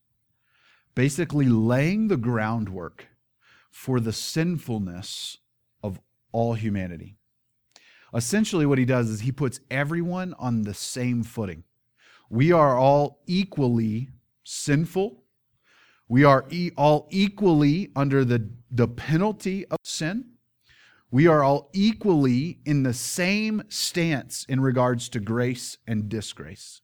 basically 0.95 1.47
laying 1.47 2.09
the 2.09 2.17
groundwork 2.17 3.09
for 3.71 4.01
the 4.01 4.13
sinfulness 4.13 5.39
of 5.83 6.01
all 6.33 6.55
humanity. 6.55 7.17
Essentially, 8.15 8.65
what 8.65 8.79
he 8.79 8.85
does 8.85 9.11
is 9.11 9.21
he 9.21 9.33
puts 9.33 9.61
everyone 9.71 10.35
on 10.39 10.63
the 10.63 10.75
same 10.75 11.23
footing. 11.23 11.65
We 12.31 12.53
are 12.53 12.77
all 12.77 13.21
equally 13.27 14.09
sinful. 14.45 15.23
We 16.09 16.25
are 16.25 16.47
e- 16.51 16.71
all 16.77 17.09
equally 17.11 17.91
under 17.95 18.25
the, 18.25 18.49
the 18.71 18.89
penalty 18.89 19.67
of 19.67 19.79
sin. 19.83 20.36
We 21.11 21.27
are 21.27 21.43
all 21.43 21.71
equally 21.73 22.59
in 22.65 22.83
the 22.83 22.95
same 22.95 23.63
stance 23.69 24.45
in 24.49 24.61
regards 24.61 25.09
to 25.11 25.21
grace 25.21 25.79
and 25.87 26.09
disgrace. 26.09 26.81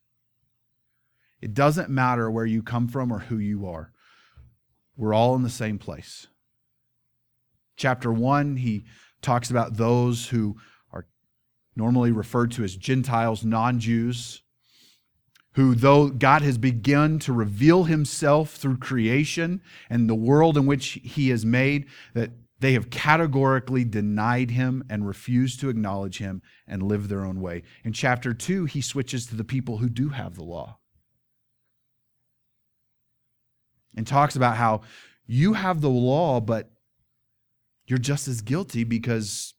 It 1.40 1.54
doesn't 1.54 1.90
matter 1.90 2.30
where 2.30 2.46
you 2.46 2.62
come 2.62 2.86
from 2.86 3.12
or 3.12 3.20
who 3.20 3.38
you 3.38 3.66
are. 3.66 3.92
We're 4.96 5.14
all 5.14 5.34
in 5.34 5.42
the 5.42 5.50
same 5.50 5.78
place. 5.78 6.28
Chapter 7.76 8.12
1, 8.12 8.58
he 8.58 8.84
talks 9.22 9.50
about 9.50 9.76
those 9.76 10.28
who 10.28 10.56
are 10.92 11.06
normally 11.74 12.12
referred 12.12 12.52
to 12.52 12.64
as 12.64 12.76
Gentiles, 12.76 13.44
non 13.44 13.80
Jews 13.80 14.42
who, 15.54 15.74
though 15.74 16.08
God 16.08 16.42
has 16.42 16.56
begun 16.56 17.18
to 17.20 17.32
reveal 17.32 17.84
himself 17.84 18.54
through 18.54 18.78
creation 18.78 19.60
and 19.90 20.08
the 20.08 20.14
world 20.14 20.56
in 20.56 20.66
which 20.66 20.98
he 21.02 21.28
has 21.28 21.44
made, 21.44 21.86
that 22.14 22.30
they 22.62 22.74
have 22.74 22.90
categorically 22.90 23.82
denied 23.82 24.52
him 24.52 24.84
and 24.88 25.04
refused 25.04 25.58
to 25.60 25.68
acknowledge 25.68 26.18
him 26.18 26.42
and 26.64 26.80
live 26.80 27.08
their 27.08 27.24
own 27.24 27.40
way. 27.40 27.64
In 27.82 27.92
chapter 27.92 28.32
2, 28.32 28.66
he 28.66 28.80
switches 28.80 29.26
to 29.26 29.34
the 29.34 29.42
people 29.42 29.78
who 29.78 29.88
do 29.88 30.10
have 30.10 30.36
the 30.36 30.44
law 30.44 30.78
and 33.96 34.06
talks 34.06 34.36
about 34.36 34.58
how 34.58 34.82
you 35.26 35.54
have 35.54 35.80
the 35.80 35.90
law, 35.90 36.40
but 36.40 36.70
you're 37.88 37.98
just 37.98 38.28
as 38.28 38.42
guilty 38.42 38.84
because 38.84 39.54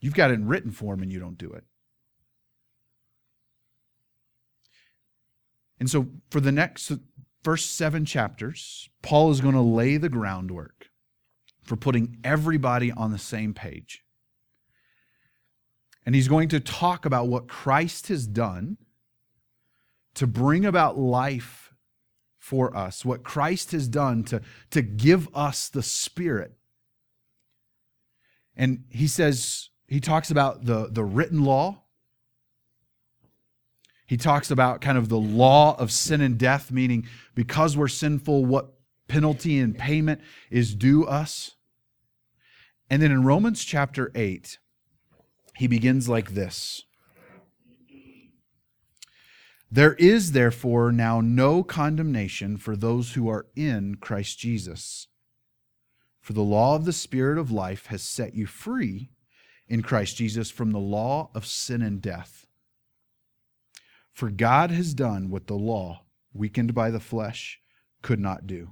you've 0.00 0.14
got 0.14 0.30
it 0.30 0.34
in 0.34 0.48
written 0.48 0.70
form 0.70 1.02
and 1.02 1.12
you 1.12 1.20
don't 1.20 1.36
do 1.36 1.52
it. 1.52 1.64
And 5.78 5.90
so, 5.90 6.06
for 6.30 6.40
the 6.40 6.50
next 6.50 6.90
first 7.42 7.76
seven 7.76 8.06
chapters, 8.06 8.88
Paul 9.02 9.30
is 9.30 9.42
going 9.42 9.54
to 9.54 9.60
lay 9.60 9.98
the 9.98 10.08
groundwork 10.08 10.81
for 11.62 11.76
putting 11.76 12.18
everybody 12.24 12.90
on 12.90 13.12
the 13.12 13.18
same 13.18 13.54
page. 13.54 14.04
And 16.04 16.14
he's 16.14 16.28
going 16.28 16.48
to 16.48 16.60
talk 16.60 17.04
about 17.04 17.28
what 17.28 17.48
Christ 17.48 18.08
has 18.08 18.26
done 18.26 18.76
to 20.14 20.26
bring 20.26 20.64
about 20.64 20.98
life 20.98 21.72
for 22.38 22.76
us, 22.76 23.04
what 23.04 23.22
Christ 23.22 23.70
has 23.72 23.86
done 23.86 24.24
to, 24.24 24.42
to 24.70 24.82
give 24.82 25.28
us 25.34 25.68
the 25.68 25.82
Spirit. 25.82 26.52
And 28.56 28.84
he 28.90 29.06
says, 29.06 29.70
he 29.86 30.00
talks 30.00 30.30
about 30.30 30.64
the, 30.64 30.88
the 30.90 31.04
written 31.04 31.44
law. 31.44 31.82
He 34.06 34.16
talks 34.16 34.50
about 34.50 34.80
kind 34.80 34.98
of 34.98 35.08
the 35.08 35.18
law 35.18 35.76
of 35.78 35.90
sin 35.92 36.20
and 36.20 36.36
death, 36.36 36.70
meaning 36.70 37.06
because 37.34 37.76
we're 37.76 37.88
sinful, 37.88 38.44
what 38.44 38.74
penalty 39.12 39.58
and 39.58 39.76
payment 39.76 40.22
is 40.50 40.74
due 40.74 41.04
us. 41.04 41.56
And 42.88 43.02
then 43.02 43.10
in 43.10 43.24
Romans 43.24 43.62
chapter 43.62 44.10
8, 44.14 44.56
he 45.56 45.66
begins 45.66 46.08
like 46.08 46.30
this 46.30 46.84
There 49.70 49.92
is 49.94 50.32
therefore 50.32 50.92
now 50.92 51.20
no 51.20 51.62
condemnation 51.62 52.56
for 52.56 52.74
those 52.74 53.12
who 53.12 53.28
are 53.28 53.46
in 53.54 53.96
Christ 53.96 54.38
Jesus. 54.38 55.08
For 56.22 56.32
the 56.32 56.40
law 56.40 56.74
of 56.74 56.86
the 56.86 56.92
Spirit 56.92 57.36
of 57.36 57.50
life 57.50 57.86
has 57.86 58.00
set 58.00 58.34
you 58.34 58.46
free 58.46 59.10
in 59.68 59.82
Christ 59.82 60.16
Jesus 60.16 60.50
from 60.50 60.70
the 60.70 60.78
law 60.78 61.30
of 61.34 61.44
sin 61.44 61.82
and 61.82 62.00
death. 62.00 62.46
For 64.14 64.30
God 64.30 64.70
has 64.70 64.94
done 64.94 65.28
what 65.28 65.48
the 65.48 65.54
law, 65.54 66.04
weakened 66.32 66.72
by 66.74 66.90
the 66.90 67.00
flesh, 67.00 67.60
could 68.00 68.20
not 68.20 68.46
do. 68.46 68.70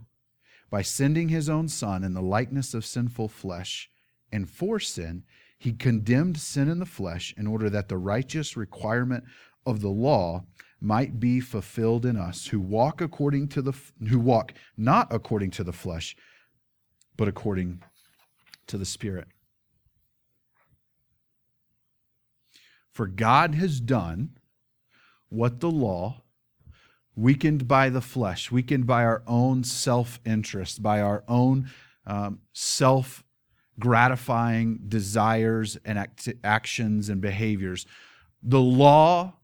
By 0.70 0.82
sending 0.82 1.28
his 1.28 1.48
own 1.48 1.68
Son 1.68 2.04
in 2.04 2.14
the 2.14 2.22
likeness 2.22 2.74
of 2.74 2.86
sinful 2.86 3.28
flesh, 3.28 3.90
and 4.32 4.48
for 4.48 4.78
sin, 4.78 5.24
he 5.58 5.72
condemned 5.72 6.38
sin 6.38 6.68
in 6.68 6.78
the 6.78 6.86
flesh 6.86 7.34
in 7.36 7.46
order 7.46 7.68
that 7.68 7.88
the 7.88 7.98
righteous 7.98 8.56
requirement 8.56 9.24
of 9.66 9.80
the 9.80 9.90
law 9.90 10.44
might 10.80 11.20
be 11.20 11.40
fulfilled 11.40 12.06
in 12.06 12.16
us 12.16 12.46
who 12.46 12.58
walk 12.58 13.00
according 13.00 13.48
to 13.48 13.60
the 13.60 13.72
who 14.08 14.18
walk 14.18 14.54
not 14.76 15.12
according 15.12 15.50
to 15.50 15.62
the 15.62 15.72
flesh 15.72 16.16
but 17.18 17.28
according 17.28 17.82
to 18.66 18.78
the 18.78 18.86
spirit. 18.86 19.28
For 22.90 23.06
god 23.06 23.54
has 23.54 23.80
done 23.80 24.38
what 25.28 25.60
the 25.60 25.70
law 25.70 26.22
weakened 27.16 27.66
by 27.68 27.88
the 27.88 28.00
flesh 28.00 28.50
weakened 28.50 28.86
by 28.86 29.04
our 29.04 29.22
own 29.26 29.62
self-interest 29.64 30.82
by 30.82 31.00
our 31.00 31.24
own 31.28 31.68
um, 32.06 32.40
self 32.52 33.24
gratifying 33.80 34.78
desires 34.86 35.76
and 35.84 35.98
act- 35.98 36.28
actions 36.44 37.08
and 37.08 37.20
behaviors. 37.20 37.86
The 38.42 38.60
law 38.60 39.34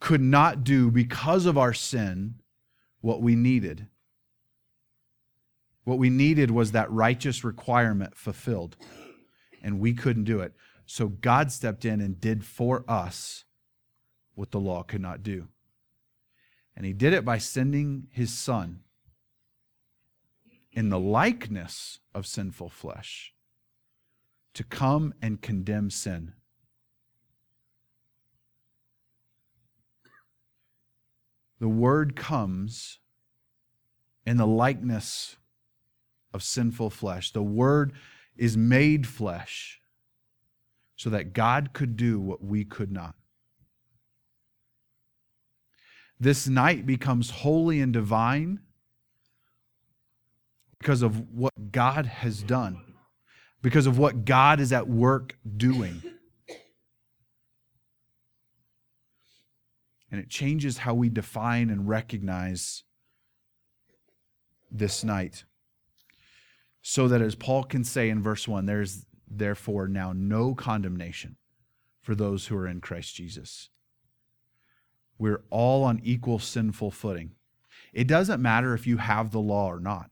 could 0.00 0.20
not 0.20 0.64
do 0.64 0.90
because 0.90 1.46
of 1.46 1.56
our 1.56 1.72
sin 1.72 2.34
what 3.00 3.22
we 3.22 3.36
needed. 3.36 3.86
What 5.84 5.98
we 5.98 6.10
needed 6.10 6.50
was 6.50 6.72
that 6.72 6.90
righteous 6.90 7.44
requirement 7.44 8.16
fulfilled, 8.16 8.76
and 9.62 9.78
we 9.78 9.94
couldn't 9.94 10.24
do 10.24 10.40
it. 10.40 10.52
So 10.86 11.08
God 11.08 11.52
stepped 11.52 11.84
in 11.84 12.00
and 12.00 12.20
did 12.20 12.44
for 12.44 12.84
us 12.88 13.44
what 14.34 14.50
the 14.50 14.60
law 14.60 14.82
could 14.82 15.00
not 15.00 15.22
do. 15.22 15.48
And 16.76 16.84
he 16.84 16.92
did 16.92 17.12
it 17.12 17.24
by 17.24 17.38
sending 17.38 18.08
his 18.10 18.32
son 18.32 18.80
in 20.72 20.88
the 20.88 20.98
likeness 20.98 22.00
of 22.14 22.26
sinful 22.26 22.68
flesh 22.68 23.32
to 24.54 24.64
come 24.64 25.14
and 25.22 25.40
condemn 25.40 25.90
sin. 25.90 26.32
The 31.60 31.68
word 31.68 32.16
comes 32.16 32.98
in 34.26 34.36
the 34.36 34.46
likeness 34.46 35.36
of 36.32 36.42
sinful 36.42 36.90
flesh. 36.90 37.30
The 37.30 37.42
word 37.42 37.92
is 38.36 38.56
made 38.56 39.06
flesh 39.06 39.80
so 40.96 41.10
that 41.10 41.32
God 41.32 41.72
could 41.72 41.96
do 41.96 42.20
what 42.20 42.42
we 42.42 42.64
could 42.64 42.90
not. 42.90 43.14
This 46.20 46.48
night 46.48 46.86
becomes 46.86 47.30
holy 47.30 47.80
and 47.80 47.92
divine 47.92 48.60
because 50.78 51.02
of 51.02 51.30
what 51.30 51.72
God 51.72 52.06
has 52.06 52.42
done 52.42 52.94
because 53.64 53.86
of 53.86 53.96
what 53.96 54.26
God 54.26 54.60
is 54.60 54.74
at 54.74 54.88
work 54.88 55.38
doing. 55.56 56.02
And 60.10 60.20
it 60.20 60.28
changes 60.28 60.76
how 60.76 60.92
we 60.92 61.08
define 61.08 61.70
and 61.70 61.88
recognize 61.88 62.82
this 64.70 65.02
night. 65.02 65.44
So 66.82 67.08
that, 67.08 67.22
as 67.22 67.34
Paul 67.34 67.64
can 67.64 67.84
say 67.84 68.10
in 68.10 68.22
verse 68.22 68.46
1, 68.46 68.66
there's 68.66 69.06
therefore 69.26 69.88
now 69.88 70.12
no 70.14 70.54
condemnation 70.54 71.36
for 72.02 72.14
those 72.14 72.48
who 72.48 72.56
are 72.58 72.68
in 72.68 72.82
Christ 72.82 73.14
Jesus. 73.14 73.70
We're 75.18 75.42
all 75.50 75.84
on 75.84 76.00
equal 76.02 76.38
sinful 76.38 76.90
footing. 76.90 77.32
It 77.92 78.06
doesn't 78.06 78.42
matter 78.42 78.74
if 78.74 78.86
you 78.86 78.96
have 78.96 79.30
the 79.30 79.40
law 79.40 79.68
or 79.68 79.80
not. 79.80 80.10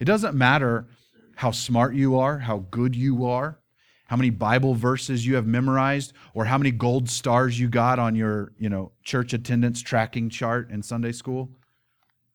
It 0.00 0.04
doesn't 0.04 0.36
matter 0.36 0.88
how 1.36 1.50
smart 1.52 1.94
you 1.94 2.18
are, 2.18 2.38
how 2.38 2.66
good 2.70 2.96
you 2.96 3.26
are, 3.26 3.60
how 4.06 4.16
many 4.16 4.30
Bible 4.30 4.74
verses 4.74 5.26
you 5.26 5.34
have 5.36 5.46
memorized, 5.46 6.12
or 6.34 6.44
how 6.44 6.58
many 6.58 6.70
gold 6.70 7.08
stars 7.08 7.58
you 7.58 7.68
got 7.68 7.98
on 7.98 8.14
your, 8.14 8.52
you 8.58 8.68
know, 8.68 8.92
church 9.02 9.32
attendance 9.32 9.82
tracking 9.82 10.28
chart 10.30 10.70
in 10.70 10.82
Sunday 10.82 11.12
school. 11.12 11.50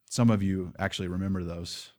Some 0.10 0.30
of 0.30 0.44
you 0.44 0.74
actually 0.78 1.08
remember 1.08 1.44
those. 1.44 1.92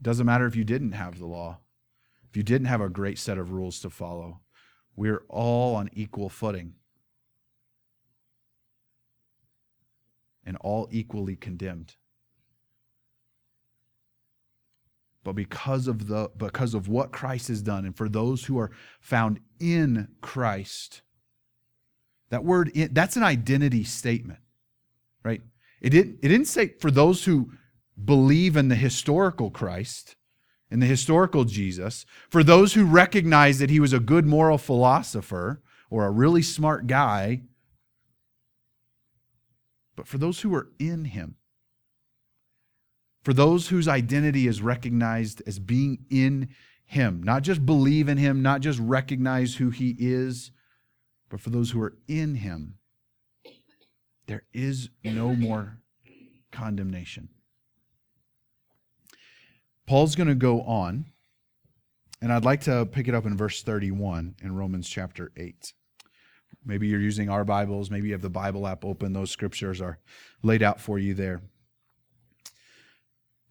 Doesn't 0.00 0.26
matter 0.26 0.46
if 0.46 0.54
you 0.54 0.62
didn't 0.62 0.92
have 0.92 1.18
the 1.18 1.26
law, 1.26 1.58
you 2.36 2.42
didn't 2.42 2.66
have 2.66 2.80
a 2.80 2.88
great 2.88 3.18
set 3.18 3.38
of 3.38 3.52
rules 3.52 3.80
to 3.80 3.90
follow. 3.90 4.40
We're 4.94 5.24
all 5.28 5.74
on 5.76 5.90
equal 5.92 6.28
footing. 6.28 6.74
and 10.46 10.56
all 10.58 10.88
equally 10.92 11.36
condemned. 11.36 11.96
But 15.24 15.34
because 15.34 15.88
of 15.88 16.06
the 16.06 16.30
because 16.36 16.72
of 16.72 16.88
what 16.88 17.10
Christ 17.10 17.48
has 17.48 17.60
done, 17.60 17.84
and 17.84 17.96
for 17.96 18.08
those 18.08 18.44
who 18.44 18.58
are 18.60 18.70
found 19.00 19.40
in 19.58 20.06
Christ, 20.20 21.02
that 22.30 22.44
word 22.44 22.70
that's 22.92 23.16
an 23.16 23.24
identity 23.24 23.82
statement, 23.82 24.38
right? 25.24 25.42
It 25.80 25.90
didn't 25.90 26.20
it 26.22 26.28
didn't 26.28 26.46
say 26.46 26.74
for 26.78 26.92
those 26.92 27.24
who 27.24 27.50
believe 28.02 28.56
in 28.56 28.68
the 28.68 28.76
historical 28.76 29.50
Christ, 29.50 30.14
in 30.70 30.80
the 30.80 30.86
historical 30.86 31.44
Jesus, 31.44 32.04
for 32.28 32.42
those 32.42 32.74
who 32.74 32.84
recognize 32.84 33.58
that 33.58 33.70
he 33.70 33.80
was 33.80 33.92
a 33.92 34.00
good 34.00 34.26
moral 34.26 34.58
philosopher 34.58 35.62
or 35.90 36.04
a 36.04 36.10
really 36.10 36.42
smart 36.42 36.86
guy 36.86 37.42
but 39.96 40.06
for 40.06 40.18
those 40.18 40.42
who 40.42 40.54
are 40.54 40.68
in 40.78 41.06
him. 41.06 41.36
For 43.22 43.32
those 43.32 43.68
whose 43.68 43.88
identity 43.88 44.46
is 44.46 44.62
recognized 44.62 45.42
as 45.46 45.58
being 45.58 46.04
in 46.10 46.50
him, 46.84 47.22
not 47.24 47.42
just 47.42 47.66
believe 47.66 48.08
in 48.08 48.18
him, 48.18 48.42
not 48.42 48.60
just 48.60 48.78
recognize 48.78 49.56
who 49.56 49.70
he 49.70 49.96
is, 49.98 50.52
but 51.28 51.40
for 51.40 51.50
those 51.50 51.72
who 51.72 51.82
are 51.82 51.96
in 52.06 52.36
him, 52.36 52.74
there 54.26 54.44
is 54.52 54.90
no 55.02 55.34
more 55.34 55.78
condemnation. 56.52 57.30
Paul's 59.86 60.16
going 60.16 60.28
to 60.28 60.34
go 60.34 60.62
on, 60.62 61.06
and 62.20 62.32
I'd 62.32 62.44
like 62.44 62.62
to 62.62 62.86
pick 62.86 63.06
it 63.06 63.14
up 63.14 63.24
in 63.24 63.36
verse 63.36 63.62
31 63.62 64.34
in 64.42 64.56
Romans 64.56 64.88
chapter 64.88 65.30
8. 65.36 65.72
Maybe 66.64 66.88
you're 66.88 67.00
using 67.00 67.28
our 67.28 67.44
Bibles. 67.44 67.90
Maybe 67.90 68.08
you 68.08 68.14
have 68.14 68.22
the 68.22 68.28
Bible 68.28 68.66
app 68.66 68.84
open. 68.84 69.12
Those 69.12 69.30
scriptures 69.30 69.80
are 69.80 70.00
laid 70.42 70.62
out 70.62 70.80
for 70.80 70.98
you 70.98 71.14
there. 71.14 71.42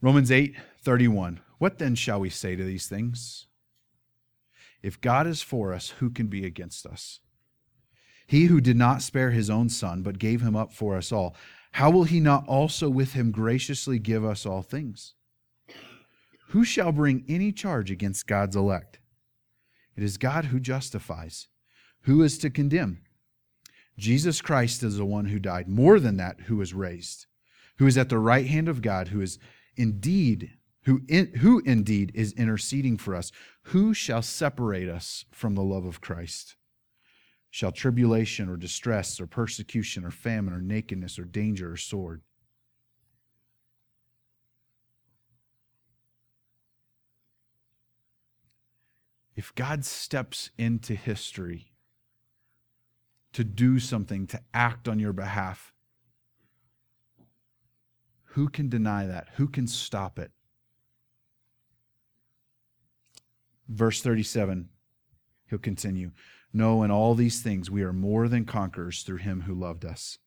Romans 0.02 0.32
8 0.32 0.56
31. 0.82 1.39
What 1.58 1.80
then 1.80 1.95
shall 1.95 2.19
we 2.19 2.30
say 2.30 2.56
to 2.56 2.63
these 2.63 2.88
things? 2.88 3.48
If 4.84 5.00
God 5.00 5.26
is 5.26 5.41
for 5.41 5.74
us, 5.74 5.91
who 6.00 6.10
can 6.10 6.28
be 6.28 6.45
against 6.45 6.86
us? 6.86 7.21
He 8.28 8.45
who 8.45 8.60
did 8.60 8.76
not 8.76 9.02
spare 9.02 9.32
his 9.32 9.50
own 9.50 9.69
son, 9.69 10.02
but 10.02 10.19
gave 10.19 10.41
him 10.41 10.56
up 10.56 10.74
for 10.74 10.98
us 10.98 11.12
all, 11.12 11.36
how 11.74 11.89
will 11.89 12.04
he 12.04 12.19
not 12.19 12.45
also 12.48 12.89
with 12.89 13.13
him 13.13 13.32
graciously 13.32 14.00
give 14.00 14.26
us 14.26 14.45
all 14.45 14.62
things? 14.62 15.15
Who 16.49 16.63
shall 16.63 16.91
bring 16.91 17.23
any 17.27 17.51
charge 17.51 17.91
against 17.91 18.27
God's 18.27 18.55
elect? 18.55 18.99
It 19.95 20.03
is 20.03 20.17
God 20.17 20.45
who 20.45 20.60
justifies. 20.60 21.47
Who 22.01 22.21
is 22.21 22.38
to 22.39 22.49
condemn? 22.49 23.01
Jesus 23.97 24.41
Christ 24.41 24.84
is 24.84 24.97
the 24.97 25.05
one 25.05 25.25
who 25.25 25.39
died, 25.39 25.67
more 25.67 25.99
than 25.99 26.17
that, 26.17 26.41
who 26.41 26.58
was 26.58 26.73
raised, 26.73 27.25
who 27.77 27.88
is 27.88 27.97
at 27.97 28.10
the 28.10 28.19
right 28.19 28.45
hand 28.45 28.67
of 28.67 28.81
God, 28.81 29.08
who 29.10 29.21
is 29.21 29.39
indeed 29.77 30.51
who, 30.86 31.01
in, 31.08 31.34
who 31.38 31.62
indeed 31.65 32.12
is 32.13 32.31
interceding 32.34 32.97
for 32.97 33.15
us. 33.15 33.31
Who 33.63 33.93
shall 33.93 34.21
separate 34.21 34.88
us 34.88 35.25
from 35.31 35.55
the 35.55 35.63
love 35.63 35.86
of 35.86 35.99
Christ? 35.99 36.55
Shall 37.49 37.71
tribulation 37.71 38.49
or 38.49 38.58
distress 38.58 39.19
or 39.19 39.25
persecution 39.25 40.05
or 40.05 40.12
famine 40.12 40.53
or 40.53 40.62
nakedness 40.62 41.17
or 41.17 41.25
danger 41.25 41.71
or 41.71 41.77
sword? 41.77 42.21
If 49.36 49.54
God 49.56 49.84
steps 49.84 50.50
into 50.58 50.95
history 50.95 51.71
to 53.34 53.43
do 53.43 53.80
something, 53.80 54.28
to 54.28 54.39
act 54.54 54.88
on 54.88 54.98
your 54.98 55.13
behalf, 55.13 55.74
who 58.30 58.48
can 58.48 58.69
deny 58.69 59.06
that? 59.06 59.30
Who 59.36 59.48
can 59.48 59.67
stop 59.67 60.17
it? 60.19 60.32
Verse 63.67 64.02
37, 64.02 64.69
he'll 65.50 65.60
continue. 65.60 66.12
No, 66.54 66.84
in 66.84 66.91
all 66.91 67.15
these 67.15 67.41
things 67.41 67.69
we 67.69 67.84
are 67.84 67.91
more 67.91 68.30
than 68.30 68.45
conquerors 68.45 69.04
through 69.04 69.17
him 69.17 69.41
who 69.41 69.54
loved 69.54 69.84
us. 69.84 70.19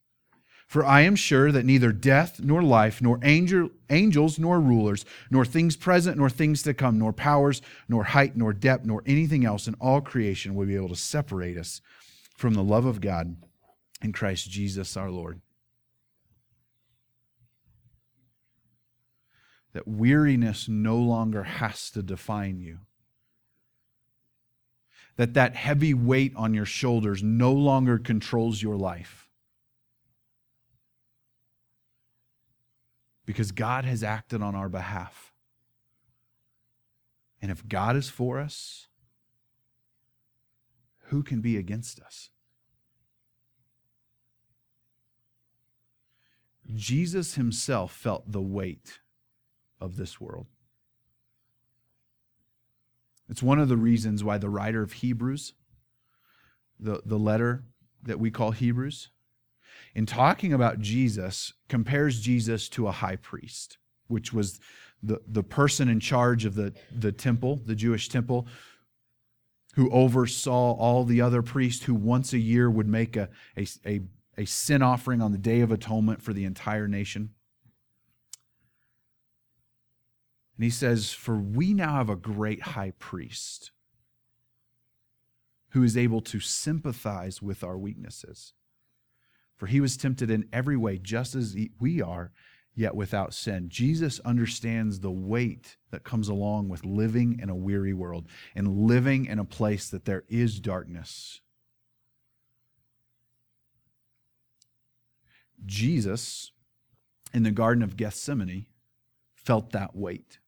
For 0.69 0.85
I 0.85 1.01
am 1.01 1.15
sure 1.15 1.51
that 1.51 1.65
neither 1.65 1.91
death, 1.91 2.39
nor 2.39 2.61
life, 2.61 3.01
nor 3.01 3.19
angel, 3.23 3.71
angels, 3.89 4.37
nor 4.37 4.59
rulers, 4.59 5.03
nor 5.31 5.43
things 5.43 5.75
present, 5.75 6.15
nor 6.15 6.29
things 6.29 6.61
to 6.61 6.75
come, 6.75 6.99
nor 6.99 7.11
powers, 7.11 7.63
nor 7.87 8.03
height, 8.03 8.37
nor 8.37 8.53
depth, 8.53 8.85
nor 8.85 9.01
anything 9.07 9.43
else 9.43 9.67
in 9.67 9.73
all 9.81 9.99
creation 9.99 10.53
will 10.53 10.67
be 10.67 10.75
able 10.75 10.89
to 10.89 10.95
separate 10.95 11.57
us 11.57 11.81
from 12.37 12.53
the 12.53 12.63
love 12.63 12.85
of 12.85 13.01
God 13.01 13.37
in 14.03 14.13
Christ 14.13 14.47
Jesus 14.51 14.95
our 14.95 15.09
Lord. 15.09 15.41
That 19.73 19.87
weariness 19.87 20.69
no 20.69 20.97
longer 20.97 21.41
has 21.41 21.89
to 21.89 22.03
define 22.03 22.59
you. 22.59 22.77
That 25.15 25.33
that 25.33 25.55
heavy 25.55 25.95
weight 25.95 26.33
on 26.35 26.53
your 26.53 26.67
shoulders 26.67 27.23
no 27.23 27.53
longer 27.53 27.97
controls 27.97 28.61
your 28.61 28.77
life. 28.77 29.28
Because 33.29 33.51
God 33.51 33.85
has 33.85 34.03
acted 34.03 34.41
on 34.41 34.55
our 34.55 34.69
behalf. 34.69 35.31
And 37.39 37.51
if 37.51 37.69
God 37.69 37.95
is 37.95 38.09
for 38.09 38.39
us, 38.39 38.87
who 41.09 41.21
can 41.21 41.39
be 41.39 41.55
against 41.55 41.99
us? 41.99 42.31
Jesus 46.73 47.35
himself 47.35 47.93
felt 47.93 48.31
the 48.31 48.41
weight 48.41 48.97
of 49.79 49.95
this 49.95 50.19
world. 50.19 50.47
It's 53.29 53.43
one 53.43 53.59
of 53.59 53.69
the 53.69 53.77
reasons 53.77 54.23
why 54.23 54.39
the 54.39 54.49
writer 54.49 54.81
of 54.81 54.93
Hebrews, 54.93 55.53
the, 56.79 57.03
the 57.05 57.19
letter 57.19 57.65
that 58.01 58.19
we 58.19 58.31
call 58.31 58.49
Hebrews, 58.49 59.11
in 59.95 60.05
talking 60.05 60.53
about 60.53 60.79
Jesus, 60.79 61.53
compares 61.67 62.19
Jesus 62.21 62.69
to 62.69 62.87
a 62.87 62.91
high 62.91 63.15
priest, 63.15 63.77
which 64.07 64.31
was 64.33 64.59
the, 65.01 65.21
the 65.27 65.43
person 65.43 65.89
in 65.89 65.99
charge 65.99 66.45
of 66.45 66.55
the, 66.55 66.73
the 66.95 67.11
temple, 67.11 67.61
the 67.65 67.75
Jewish 67.75 68.09
temple, 68.09 68.47
who 69.75 69.89
oversaw 69.91 70.73
all 70.73 71.05
the 71.05 71.21
other 71.21 71.41
priests 71.41 71.85
who 71.85 71.95
once 71.95 72.33
a 72.33 72.37
year 72.37 72.69
would 72.69 72.87
make 72.87 73.15
a, 73.15 73.29
a, 73.57 73.67
a, 73.85 74.01
a 74.37 74.45
sin 74.45 74.81
offering 74.81 75.21
on 75.21 75.31
the 75.31 75.37
Day 75.37 75.61
of 75.61 75.71
Atonement 75.71 76.21
for 76.21 76.33
the 76.33 76.45
entire 76.45 76.87
nation. 76.87 77.29
And 80.57 80.63
he 80.65 80.69
says, 80.69 81.13
For 81.13 81.37
we 81.37 81.73
now 81.73 81.93
have 81.93 82.09
a 82.09 82.15
great 82.17 82.61
high 82.61 82.91
priest 82.99 83.71
who 85.69 85.83
is 85.83 85.95
able 85.95 86.21
to 86.21 86.39
sympathize 86.39 87.41
with 87.41 87.63
our 87.63 87.77
weaknesses. 87.77 88.53
For 89.59 89.67
he 89.67 89.81
was 89.81 89.97
tempted 89.97 90.31
in 90.31 90.47
every 90.51 90.77
way, 90.77 90.97
just 90.97 91.35
as 91.35 91.55
we 91.79 92.01
are, 92.01 92.31
yet 92.73 92.95
without 92.95 93.33
sin. 93.33 93.67
Jesus 93.67 94.21
understands 94.21 95.01
the 95.01 95.11
weight 95.11 95.75
that 95.91 96.05
comes 96.05 96.29
along 96.29 96.69
with 96.69 96.85
living 96.85 97.37
in 97.41 97.49
a 97.49 97.55
weary 97.55 97.93
world 97.93 98.25
and 98.55 98.87
living 98.87 99.25
in 99.25 99.37
a 99.37 99.43
place 99.43 99.89
that 99.89 100.05
there 100.05 100.23
is 100.29 100.61
darkness. 100.61 101.41
Jesus, 105.65 106.53
in 107.33 107.43
the 107.43 107.51
Garden 107.51 107.83
of 107.83 107.97
Gethsemane, 107.97 108.65
felt 109.35 109.71
that 109.73 109.93
weight. 109.93 110.39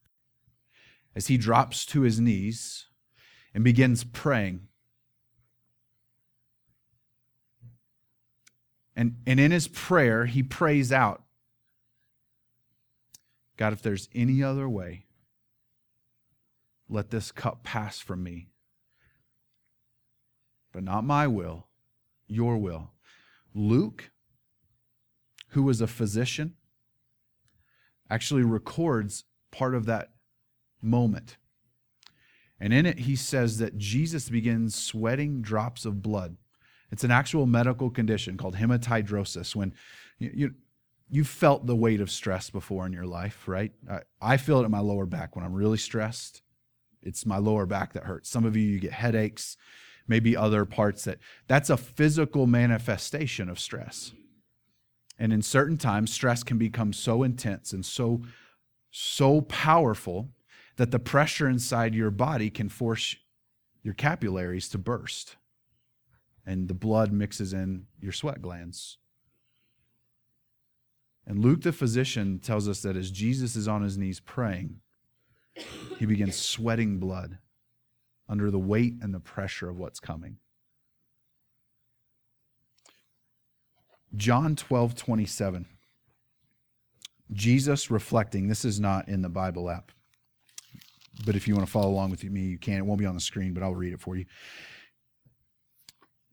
As 1.14 1.28
he 1.28 1.36
drops 1.36 1.86
to 1.88 2.02
his 2.02 2.22
knees 2.22 2.86
and 3.54 3.62
begins 3.62 4.06
praying, 4.06 4.70
And, 8.96 9.18
and 9.26 9.40
in 9.40 9.52
his 9.52 9.68
prayer, 9.68 10.26
he 10.26 10.44
prays 10.44 10.92
out 10.92 11.24
God, 13.62 13.74
if 13.74 13.84
there's 13.84 14.10
any 14.16 14.42
other 14.42 14.68
way, 14.68 15.06
let 16.90 17.12
this 17.12 17.32
cup 17.32 17.64
pass 17.64 18.00
from 18.00 18.24
me. 18.24 18.48
But 20.72 20.84
not 20.84 21.04
my 21.04 21.28
will, 21.28 21.68
your 22.28 22.58
will. 22.58 22.92
Luke, 23.54 24.10
who 25.50 25.62
was 25.62 25.80
a 25.80 25.86
physician, 25.86 26.56
actually 28.10 28.42
records 28.42 29.26
part 29.52 29.76
of 29.76 29.86
that 29.86 30.10
moment. 30.82 31.38
And 32.60 32.74
in 32.74 32.88
it, 32.88 33.00
he 33.00 33.16
says 33.16 33.60
that 33.60 33.78
Jesus 33.78 34.28
begins 34.28 34.74
sweating 34.76 35.44
drops 35.44 35.86
of 35.86 36.02
blood. 36.02 36.38
It's 36.92 37.04
an 37.04 37.12
actual 37.12 37.46
medical 37.46 37.90
condition 37.90 38.38
called 38.38 38.56
hematidrosis. 38.56 39.56
When 39.56 39.74
you, 40.20 40.32
you, 40.34 40.54
You've 41.14 41.28
felt 41.28 41.68
the 41.68 41.76
weight 41.76 42.00
of 42.00 42.10
stress 42.10 42.50
before 42.50 42.86
in 42.86 42.94
your 42.94 43.06
life, 43.06 43.46
right? 43.46 43.74
I, 43.90 44.00
I 44.22 44.38
feel 44.38 44.62
it 44.62 44.64
in 44.64 44.72
my 44.72 44.80
lower 44.80 45.06
back 45.06 45.36
when 45.36 45.44
I'm 45.44 45.54
really 45.54 45.78
stressed. 45.78 46.42
It's 47.04 47.26
my 47.26 47.38
lower 47.38 47.66
back 47.66 47.92
that 47.94 48.06
hurts. 48.06 48.30
Some 48.30 48.46
of 48.46 48.56
you, 48.56 48.64
you 48.64 48.80
get 48.80 48.94
headaches, 48.94 49.58
maybe 50.08 50.38
other 50.38 50.64
parts 50.64 51.04
that 51.04 51.18
that's 51.48 51.70
a 51.70 51.76
physical 51.76 52.48
manifestation 52.48 53.50
of 53.50 53.60
stress. 53.60 54.14
And 55.20 55.34
in 55.34 55.42
certain 55.42 55.78
times, 55.78 56.14
stress 56.14 56.44
can 56.44 56.58
become 56.58 56.94
so 56.94 57.24
intense 57.24 57.74
and 57.74 57.86
so, 57.86 58.22
so 58.90 59.42
powerful 59.42 60.30
that 60.78 60.92
the 60.92 61.00
pressure 61.00 61.50
inside 61.50 61.94
your 61.94 62.10
body 62.10 62.50
can 62.50 62.70
force 62.70 63.18
your 63.84 63.96
capillaries 63.96 64.70
to 64.70 64.78
burst. 64.78 65.36
And 66.46 66.68
the 66.68 66.74
blood 66.74 67.12
mixes 67.12 67.54
in 67.54 67.86
your 68.00 68.12
sweat 68.12 68.42
glands 68.42 68.98
and 71.26 71.40
Luke 71.40 71.62
the 71.62 71.72
physician 71.72 72.40
tells 72.40 72.68
us 72.68 72.82
that 72.82 72.98
as 72.98 73.12
Jesus 73.12 73.56
is 73.56 73.68
on 73.68 73.84
his 73.84 73.98
knees 73.98 74.20
praying, 74.20 74.82
he 75.98 76.06
begins 76.06 76.36
sweating 76.36 77.00
blood 77.00 77.38
under 78.28 78.50
the 78.50 78.60
weight 78.60 78.96
and 79.02 79.14
the 79.14 79.20
pressure 79.20 79.70
of 79.70 79.78
what's 79.78 80.00
coming. 80.00 80.38
John 84.16 84.56
12, 84.56 84.96
27. 84.96 85.66
Jesus 87.32 87.90
reflecting, 87.90 88.48
this 88.48 88.66
is 88.66 88.80
not 88.80 89.08
in 89.08 89.22
the 89.22 89.30
Bible 89.30 89.70
app, 89.70 89.92
but 91.26 91.36
if 91.36 91.48
you 91.48 91.56
want 91.56 91.66
to 91.66 91.72
follow 91.72 91.90
along 91.90 92.12
with 92.12 92.24
me, 92.26 92.42
you 92.42 92.58
can. 92.58 92.80
It 92.80 92.86
won't 92.86 93.00
be 93.00 93.06
on 93.06 93.16
the 93.16 93.22
screen, 93.22 93.54
but 93.54 93.64
I'll 93.64 93.76
read 93.76 93.94
it 93.94 94.02
for 94.02 94.18
you. 94.18 94.26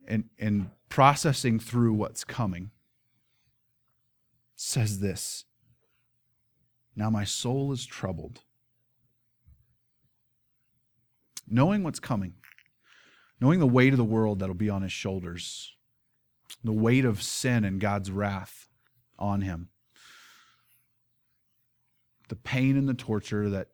And, 0.09 0.25
and 0.39 0.71
processing 0.89 1.61
through 1.61 1.93
what's 1.93 2.25
coming 2.25 2.71
says 4.57 5.01
this 5.01 5.45
Now 6.97 7.11
my 7.11 7.25
soul 7.25 7.71
is 7.73 7.87
troubled. 7.87 8.41
Knowing 11.51 11.83
what's 11.83 12.01
coming, 12.01 12.35
knowing 13.41 13.59
the 13.59 13.67
weight 13.67 13.93
of 13.93 13.99
the 13.99 14.05
world 14.05 14.39
that'll 14.39 14.55
be 14.55 14.69
on 14.69 14.83
his 14.83 14.93
shoulders, 14.93 15.77
the 16.65 16.73
weight 16.73 17.05
of 17.05 17.23
sin 17.23 17.65
and 17.65 17.81
God's 17.81 18.11
wrath 18.11 18.69
on 19.19 19.43
him, 19.43 19.69
the 22.29 22.37
pain 22.37 22.77
and 22.77 22.89
the 22.89 22.95
torture 22.95 23.49
that 23.51 23.69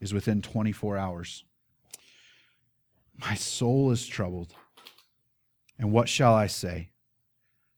is 0.00 0.14
within 0.14 0.42
24 0.42 0.96
hours. 0.96 1.44
My 3.18 3.34
soul 3.34 3.90
is 3.90 4.06
troubled. 4.06 4.54
And 5.80 5.92
what 5.92 6.10
shall 6.10 6.34
I 6.34 6.46
say? 6.46 6.90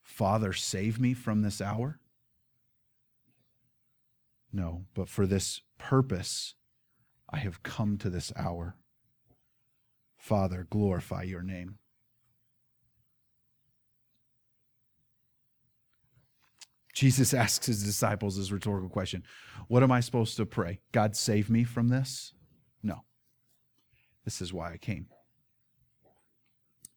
Father, 0.03 0.53
save 0.53 0.99
me 0.99 1.15
from 1.15 1.43
this 1.43 1.61
hour? 1.61 2.01
No, 4.53 4.87
but 4.93 5.09
for 5.09 5.25
this 5.25 5.61
purpose 5.79 6.55
I 7.31 7.39
have 7.39 7.63
come 7.63 7.97
to 7.99 8.11
this 8.11 8.33
hour. 8.37 8.75
Father, 10.19 10.67
glorify 10.69 11.23
your 11.23 11.43
name. 11.43 11.79
Jesus 16.93 17.33
asks 17.35 17.67
his 17.67 17.85
disciples 17.85 18.37
this 18.37 18.51
rhetorical 18.51 18.91
question 18.91 19.23
What 19.69 19.85
am 19.85 19.93
I 19.93 20.01
supposed 20.01 20.37
to 20.39 20.45
pray? 20.45 20.81
God, 20.91 21.15
save 21.15 21.49
me 21.49 21.63
from 21.63 21.87
this? 21.87 22.33
No. 22.83 23.05
This 24.25 24.43
is 24.43 24.53
why 24.53 24.73
I 24.73 24.77
came. 24.77 25.07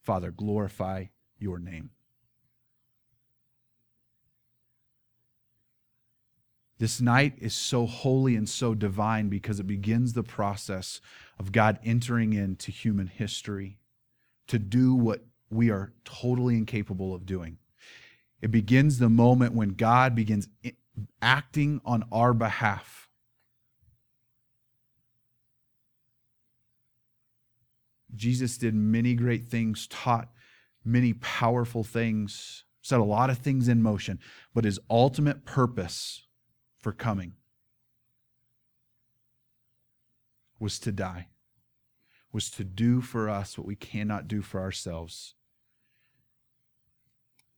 Father, 0.05 0.29
glorify 0.29 1.05
your 1.39 1.57
name. 1.57 1.89
This 6.77 7.01
night 7.01 7.33
is 7.39 7.55
so 7.55 7.85
holy 7.87 8.35
and 8.35 8.47
so 8.47 8.75
divine 8.75 9.29
because 9.29 9.59
it 9.59 9.65
begins 9.65 10.13
the 10.13 10.23
process 10.23 11.01
of 11.39 11.51
God 11.51 11.79
entering 11.83 12.33
into 12.33 12.69
human 12.71 13.07
history 13.07 13.79
to 14.47 14.59
do 14.59 14.93
what 14.93 15.25
we 15.49 15.71
are 15.71 15.93
totally 16.03 16.55
incapable 16.55 17.15
of 17.15 17.25
doing. 17.25 17.57
It 18.41 18.51
begins 18.51 18.99
the 18.99 19.09
moment 19.09 19.55
when 19.55 19.69
God 19.69 20.13
begins 20.13 20.49
acting 21.21 21.81
on 21.83 22.03
our 22.11 22.33
behalf. 22.33 23.04
Jesus 28.15 28.57
did 28.57 28.73
many 28.73 29.13
great 29.13 29.45
things, 29.45 29.87
taught 29.87 30.29
many 30.83 31.13
powerful 31.13 31.83
things, 31.83 32.63
set 32.81 32.99
a 32.99 33.03
lot 33.03 33.29
of 33.29 33.39
things 33.39 33.67
in 33.67 33.81
motion, 33.81 34.19
but 34.53 34.63
his 34.65 34.79
ultimate 34.89 35.45
purpose 35.45 36.27
for 36.77 36.91
coming 36.91 37.33
was 40.59 40.79
to 40.79 40.91
die, 40.91 41.27
was 42.31 42.49
to 42.51 42.63
do 42.63 43.01
for 43.01 43.29
us 43.29 43.57
what 43.57 43.67
we 43.67 43.75
cannot 43.75 44.27
do 44.27 44.41
for 44.41 44.59
ourselves. 44.61 45.33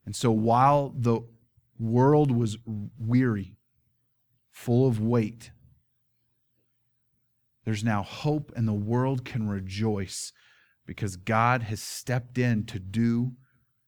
And 0.06 0.15
so 0.15 0.32
while 0.32 0.93
the 0.98 1.22
world 1.78 2.32
was 2.32 2.58
weary, 2.98 3.58
full 4.50 4.88
of 4.88 5.02
weight, 5.02 5.52
there's 7.65 7.84
now 7.84 8.02
hope, 8.02 8.54
and 8.56 8.65
the 8.65 8.74
world 8.74 9.26
can 9.26 9.50
rejoice 9.50 10.32
because 10.88 11.15
God 11.15 11.62
has 11.63 11.82
stepped 11.82 12.39
in 12.39 12.65
to 12.65 12.80
do 12.80 13.34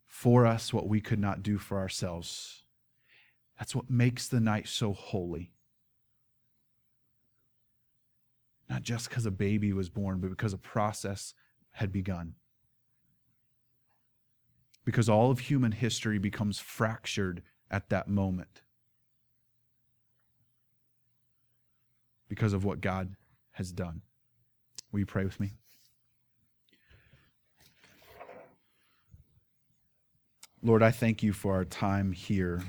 for 0.05 0.45
us 0.45 0.71
what 0.71 0.87
we 0.87 1.01
could 1.01 1.17
not 1.17 1.41
do 1.41 1.57
for 1.57 1.79
ourselves. 1.79 2.63
That's 3.57 3.73
what 3.75 3.89
makes 3.89 4.27
the 4.27 4.39
night 4.39 4.67
so 4.67 4.93
holy. 4.93 5.53
Not 8.69 8.83
just 8.83 9.09
because 9.09 9.25
a 9.25 9.31
baby 9.31 9.73
was 9.73 9.89
born, 9.89 10.19
but 10.19 10.29
because 10.29 10.53
a 10.53 10.57
process 10.59 11.33
had 11.71 11.91
begun 11.91 12.35
because 14.89 15.07
all 15.07 15.29
of 15.29 15.37
human 15.37 15.71
history 15.71 16.17
becomes 16.17 16.57
fractured 16.57 17.43
at 17.69 17.89
that 17.89 18.07
moment 18.07 18.63
because 22.27 22.53
of 22.53 22.65
what 22.65 22.81
God 22.81 23.15
has 23.51 23.71
done. 23.71 24.01
Will 24.91 25.01
you 25.01 25.05
pray 25.05 25.25
with 25.25 25.39
me? 25.39 25.58
Lord, 30.61 30.83
I 30.83 30.91
thank 30.91 31.23
you 31.23 31.31
for 31.31 31.53
our 31.55 31.63
time 31.63 32.11
here. 32.11 32.61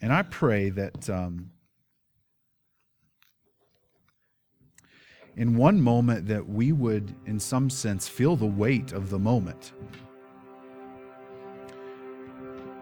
And 0.00 0.12
I 0.12 0.22
pray 0.22 0.70
that 0.70 1.10
um, 1.10 1.50
in 5.36 5.56
one 5.56 5.80
moment 5.80 6.28
that 6.28 6.48
we 6.48 6.70
would, 6.70 7.16
in 7.26 7.40
some 7.40 7.68
sense, 7.68 8.06
feel 8.06 8.36
the 8.36 8.46
weight 8.46 8.92
of 8.92 9.10
the 9.10 9.18
moment. 9.18 9.72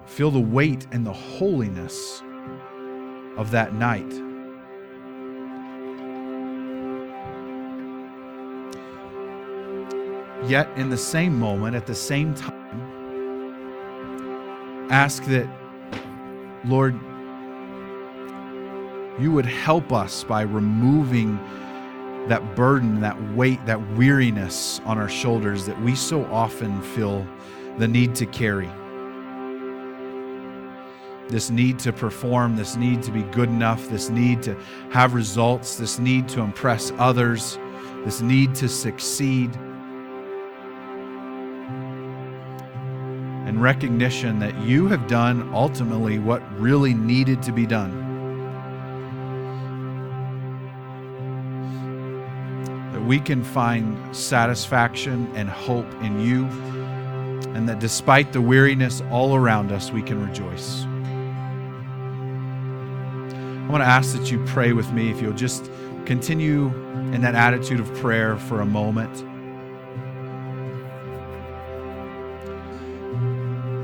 Feel 0.04 0.30
the 0.30 0.40
weight 0.40 0.86
and 0.92 1.06
the 1.06 1.12
holiness 1.12 2.22
of 3.38 3.50
that 3.52 3.74
night. 3.74 4.12
Yet, 10.44 10.68
in 10.76 10.90
the 10.90 10.98
same 10.98 11.38
moment, 11.38 11.76
at 11.76 11.86
the 11.86 11.94
same 11.94 12.34
time, 12.34 12.52
ask 14.90 15.24
that, 15.24 15.48
Lord, 16.64 16.98
you 19.20 19.30
would 19.30 19.46
help 19.46 19.92
us 19.92 20.24
by 20.24 20.42
removing 20.42 21.38
that 22.28 22.56
burden, 22.56 23.00
that 23.00 23.20
weight, 23.34 23.64
that 23.66 23.80
weariness 23.96 24.80
on 24.84 24.98
our 24.98 25.08
shoulders 25.08 25.66
that 25.66 25.80
we 25.80 25.94
so 25.94 26.24
often 26.26 26.82
feel 26.82 27.26
the 27.78 27.86
need 27.86 28.14
to 28.16 28.26
carry. 28.26 28.70
This 31.28 31.50
need 31.50 31.78
to 31.80 31.92
perform, 31.92 32.56
this 32.56 32.76
need 32.76 33.02
to 33.04 33.10
be 33.10 33.22
good 33.22 33.48
enough, 33.48 33.88
this 33.88 34.10
need 34.10 34.42
to 34.42 34.54
have 34.90 35.14
results, 35.14 35.76
this 35.76 35.98
need 35.98 36.28
to 36.28 36.40
impress 36.40 36.92
others, 36.98 37.58
this 38.04 38.20
need 38.20 38.54
to 38.56 38.68
succeed. 38.68 39.50
Recognition 43.62 44.40
that 44.40 44.58
you 44.58 44.88
have 44.88 45.06
done 45.06 45.48
ultimately 45.54 46.18
what 46.18 46.42
really 46.58 46.94
needed 46.94 47.44
to 47.44 47.52
be 47.52 47.64
done. 47.64 47.92
That 52.92 53.02
we 53.02 53.20
can 53.20 53.44
find 53.44 54.16
satisfaction 54.16 55.30
and 55.36 55.48
hope 55.48 55.86
in 56.02 56.18
you, 56.18 56.46
and 57.54 57.68
that 57.68 57.78
despite 57.78 58.32
the 58.32 58.40
weariness 58.40 59.00
all 59.12 59.36
around 59.36 59.70
us, 59.70 59.92
we 59.92 60.02
can 60.02 60.20
rejoice. 60.20 60.82
I 63.62 63.68
want 63.70 63.82
to 63.82 63.88
ask 63.88 64.12
that 64.18 64.28
you 64.28 64.44
pray 64.44 64.72
with 64.72 64.92
me 64.92 65.08
if 65.08 65.22
you'll 65.22 65.34
just 65.34 65.70
continue 66.04 66.66
in 67.12 67.20
that 67.20 67.36
attitude 67.36 67.78
of 67.78 67.94
prayer 67.94 68.36
for 68.36 68.60
a 68.60 68.66
moment. 68.66 69.24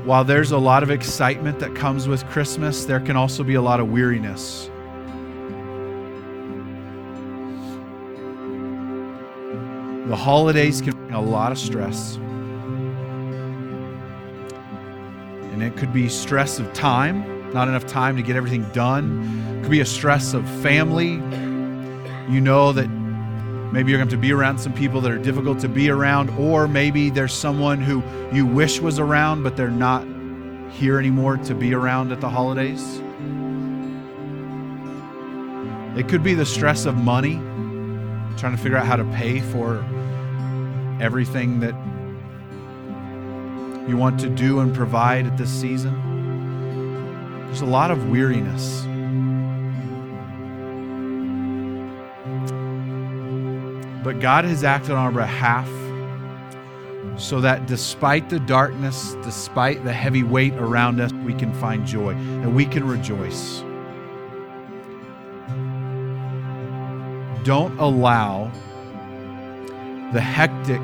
While 0.09 0.23
there's 0.23 0.49
a 0.49 0.57
lot 0.57 0.81
of 0.81 0.89
excitement 0.89 1.59
that 1.59 1.75
comes 1.75 2.07
with 2.07 2.25
Christmas, 2.29 2.83
there 2.83 2.99
can 2.99 3.15
also 3.15 3.43
be 3.43 3.53
a 3.53 3.61
lot 3.61 3.79
of 3.79 3.91
weariness. 3.91 4.71
The 10.09 10.15
holidays 10.15 10.81
can 10.81 10.95
bring 10.95 11.13
a 11.13 11.21
lot 11.21 11.51
of 11.51 11.59
stress. 11.59 12.15
And 15.51 15.61
it 15.61 15.77
could 15.77 15.93
be 15.93 16.09
stress 16.09 16.57
of 16.57 16.73
time, 16.73 17.53
not 17.53 17.67
enough 17.67 17.85
time 17.85 18.17
to 18.17 18.23
get 18.23 18.35
everything 18.35 18.63
done. 18.71 19.59
It 19.59 19.61
could 19.61 19.69
be 19.69 19.81
a 19.81 19.85
stress 19.85 20.33
of 20.33 20.43
family. 20.63 21.21
You 22.33 22.41
know 22.41 22.71
that 22.71 22.89
maybe 23.71 23.91
you're 23.91 23.99
going 23.99 24.09
to 24.09 24.15
have 24.15 24.21
to 24.21 24.27
be 24.27 24.31
around 24.31 24.59
some 24.59 24.73
people 24.73 25.01
that 25.01 25.11
are 25.11 25.17
difficult 25.17 25.59
to 25.59 25.69
be 25.69 25.89
around, 25.89 26.29
or 26.31 26.67
maybe 26.67 27.09
there's 27.09 27.33
someone 27.33 27.79
who 27.81 28.03
you 28.33 28.45
wish 28.45 28.79
was 28.79 28.99
around, 28.99 29.43
but 29.43 29.55
they're 29.55 29.69
not 29.69 30.05
here 30.71 30.99
anymore 30.99 31.37
to 31.37 31.55
be 31.55 31.73
around 31.73 32.11
at 32.11 32.21
the 32.21 32.29
holidays. 32.29 33.01
It 35.97 36.07
could 36.07 36.23
be 36.23 36.33
the 36.33 36.45
stress 36.45 36.85
of 36.85 36.95
money, 36.95 37.35
trying 38.37 38.55
to 38.55 38.57
figure 38.57 38.77
out 38.77 38.85
how 38.85 38.95
to 38.95 39.05
pay 39.05 39.39
for 39.39 39.83
everything 41.01 41.59
that 41.59 41.73
you 43.89 43.97
want 43.97 44.19
to 44.19 44.29
do 44.29 44.59
and 44.59 44.73
provide 44.73 45.25
at 45.25 45.37
this 45.37 45.49
season. 45.49 45.93
There's 47.47 47.61
a 47.61 47.65
lot 47.65 47.89
of 47.89 48.09
weariness. 48.09 48.85
But 54.03 54.19
God 54.19 54.45
has 54.45 54.63
acted 54.63 54.91
on 54.91 54.97
our 54.97 55.11
behalf 55.11 55.69
so 57.19 57.41
that 57.41 57.67
despite 57.67 58.29
the 58.29 58.39
darkness, 58.39 59.15
despite 59.23 59.83
the 59.83 59.91
heavy 59.91 60.23
weight 60.23 60.53
around 60.53 61.01
us, 61.01 61.11
we 61.11 61.33
can 61.33 61.53
find 61.55 61.85
joy 61.85 62.11
and 62.11 62.55
we 62.55 62.65
can 62.65 62.87
rejoice. 62.87 63.59
Don't 67.43 67.77
allow 67.79 68.49
the 70.13 70.21
hectic 70.21 70.81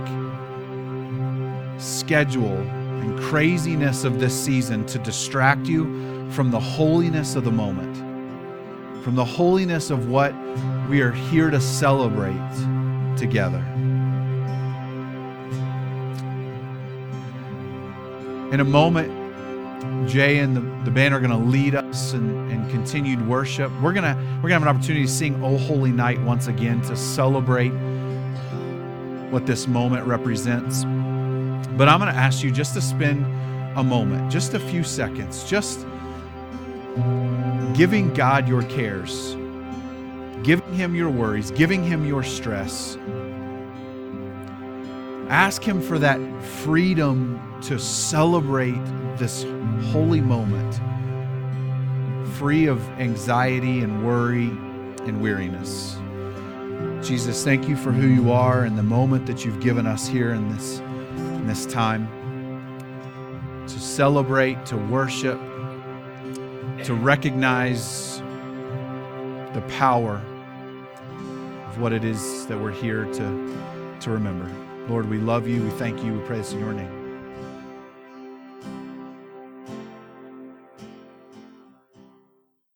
schedule 1.80 2.58
and 2.58 3.20
craziness 3.20 4.04
of 4.04 4.20
this 4.20 4.34
season 4.38 4.86
to 4.88 5.00
distract 5.00 5.68
you 5.68 6.30
from 6.32 6.52
the 6.52 6.60
holiness 6.60 7.36
of 7.36 7.46
the 7.46 7.52
moment, 7.52 7.96
from 9.04 9.16
the 9.16 9.26
holiness 9.26 9.90
of 9.90 10.10
what 10.10 10.34
we 10.90 11.02
are 11.02 11.12
here 11.12 11.50
to 11.50 11.62
celebrate 11.62 12.36
together. 13.18 13.60
In 18.52 18.60
a 18.60 18.64
moment, 18.64 19.10
Jay 20.08 20.40
and 20.40 20.56
the, 20.56 20.62
the 20.86 20.92
band 20.92 21.14
are 21.14 21.20
going 21.20 21.32
to 21.32 21.38
lead 21.38 21.76
us 21.76 22.14
in, 22.14 22.50
in 22.52 22.70
continued 22.70 23.26
worship. 23.28 23.72
We're 23.82 23.94
going 23.94 24.04
to 24.04 24.16
we're 24.42 24.50
to 24.50 24.54
have 24.54 24.62
an 24.62 24.68
opportunity 24.68 25.06
to 25.06 25.12
sing 25.12 25.44
"O 25.44 25.58
Holy 25.58 25.92
Night" 25.92 26.22
once 26.22 26.48
again 26.48 26.82
to 26.84 26.96
celebrate 26.96 27.72
what 29.32 29.46
this 29.46 29.68
moment 29.68 30.06
represents. 30.06 30.84
But 30.84 31.90
I'm 31.90 32.00
going 32.00 32.14
to 32.14 32.20
ask 32.20 32.44
you 32.44 32.52
just 32.52 32.74
to 32.76 32.82
spend 32.82 33.26
a 33.78 33.84
moment, 33.84 34.32
just 34.32 34.54
a 34.54 34.60
few 34.60 34.84
seconds, 34.84 35.44
just 35.44 35.86
giving 37.74 38.14
God 38.14 38.48
your 38.48 38.64
cares, 38.64 39.36
giving 40.46 40.74
Him 40.76 40.94
your 40.94 41.10
worries, 41.10 41.50
giving 41.50 41.84
Him 41.84 42.06
your 42.06 42.22
stress. 42.22 42.98
Ask 45.28 45.64
Him 45.64 45.82
for 45.82 45.98
that 45.98 46.20
freedom 46.44 47.42
to 47.64 47.80
celebrate 47.80 48.80
this 49.18 49.44
holy 49.86 50.22
moment, 50.22 50.76
free 52.36 52.68
of 52.68 52.88
anxiety 53.00 53.82
and 53.82 54.06
worry 54.06 54.50
and 55.08 55.20
weariness. 55.20 55.98
Jesus, 57.02 57.44
thank 57.44 57.68
you 57.68 57.76
for 57.76 57.92
who 57.92 58.08
you 58.08 58.32
are 58.32 58.66
and 58.66 58.78
the 58.78 58.84
moment 58.84 59.26
that 59.26 59.46
you've 59.46 59.62
given 59.62 59.88
us 59.88 60.08
here 60.08 60.32
in 60.34 60.48
this, 60.50 60.78
in 60.78 61.48
this 61.48 61.66
time 61.66 62.08
to 63.68 63.80
celebrate, 63.80 64.64
to 64.68 64.78
worship, 64.78 65.40
to 66.84 66.94
recognize 66.94 68.20
the 69.56 69.64
power 69.70 70.22
what 71.78 71.94
it 71.94 72.04
is 72.04 72.46
that 72.48 72.60
we're 72.60 72.72
here 72.72 73.06
to, 73.06 73.98
to 74.02 74.10
remember. 74.10 74.50
Lord, 74.88 75.10
we 75.10 75.18
love 75.18 75.48
you. 75.48 75.64
We 75.64 75.70
thank 75.72 76.04
you. 76.04 76.14
We 76.14 76.26
pray 76.26 76.38
this 76.38 76.54
in 76.54 76.60
your 76.60 76.74
name. 76.74 76.95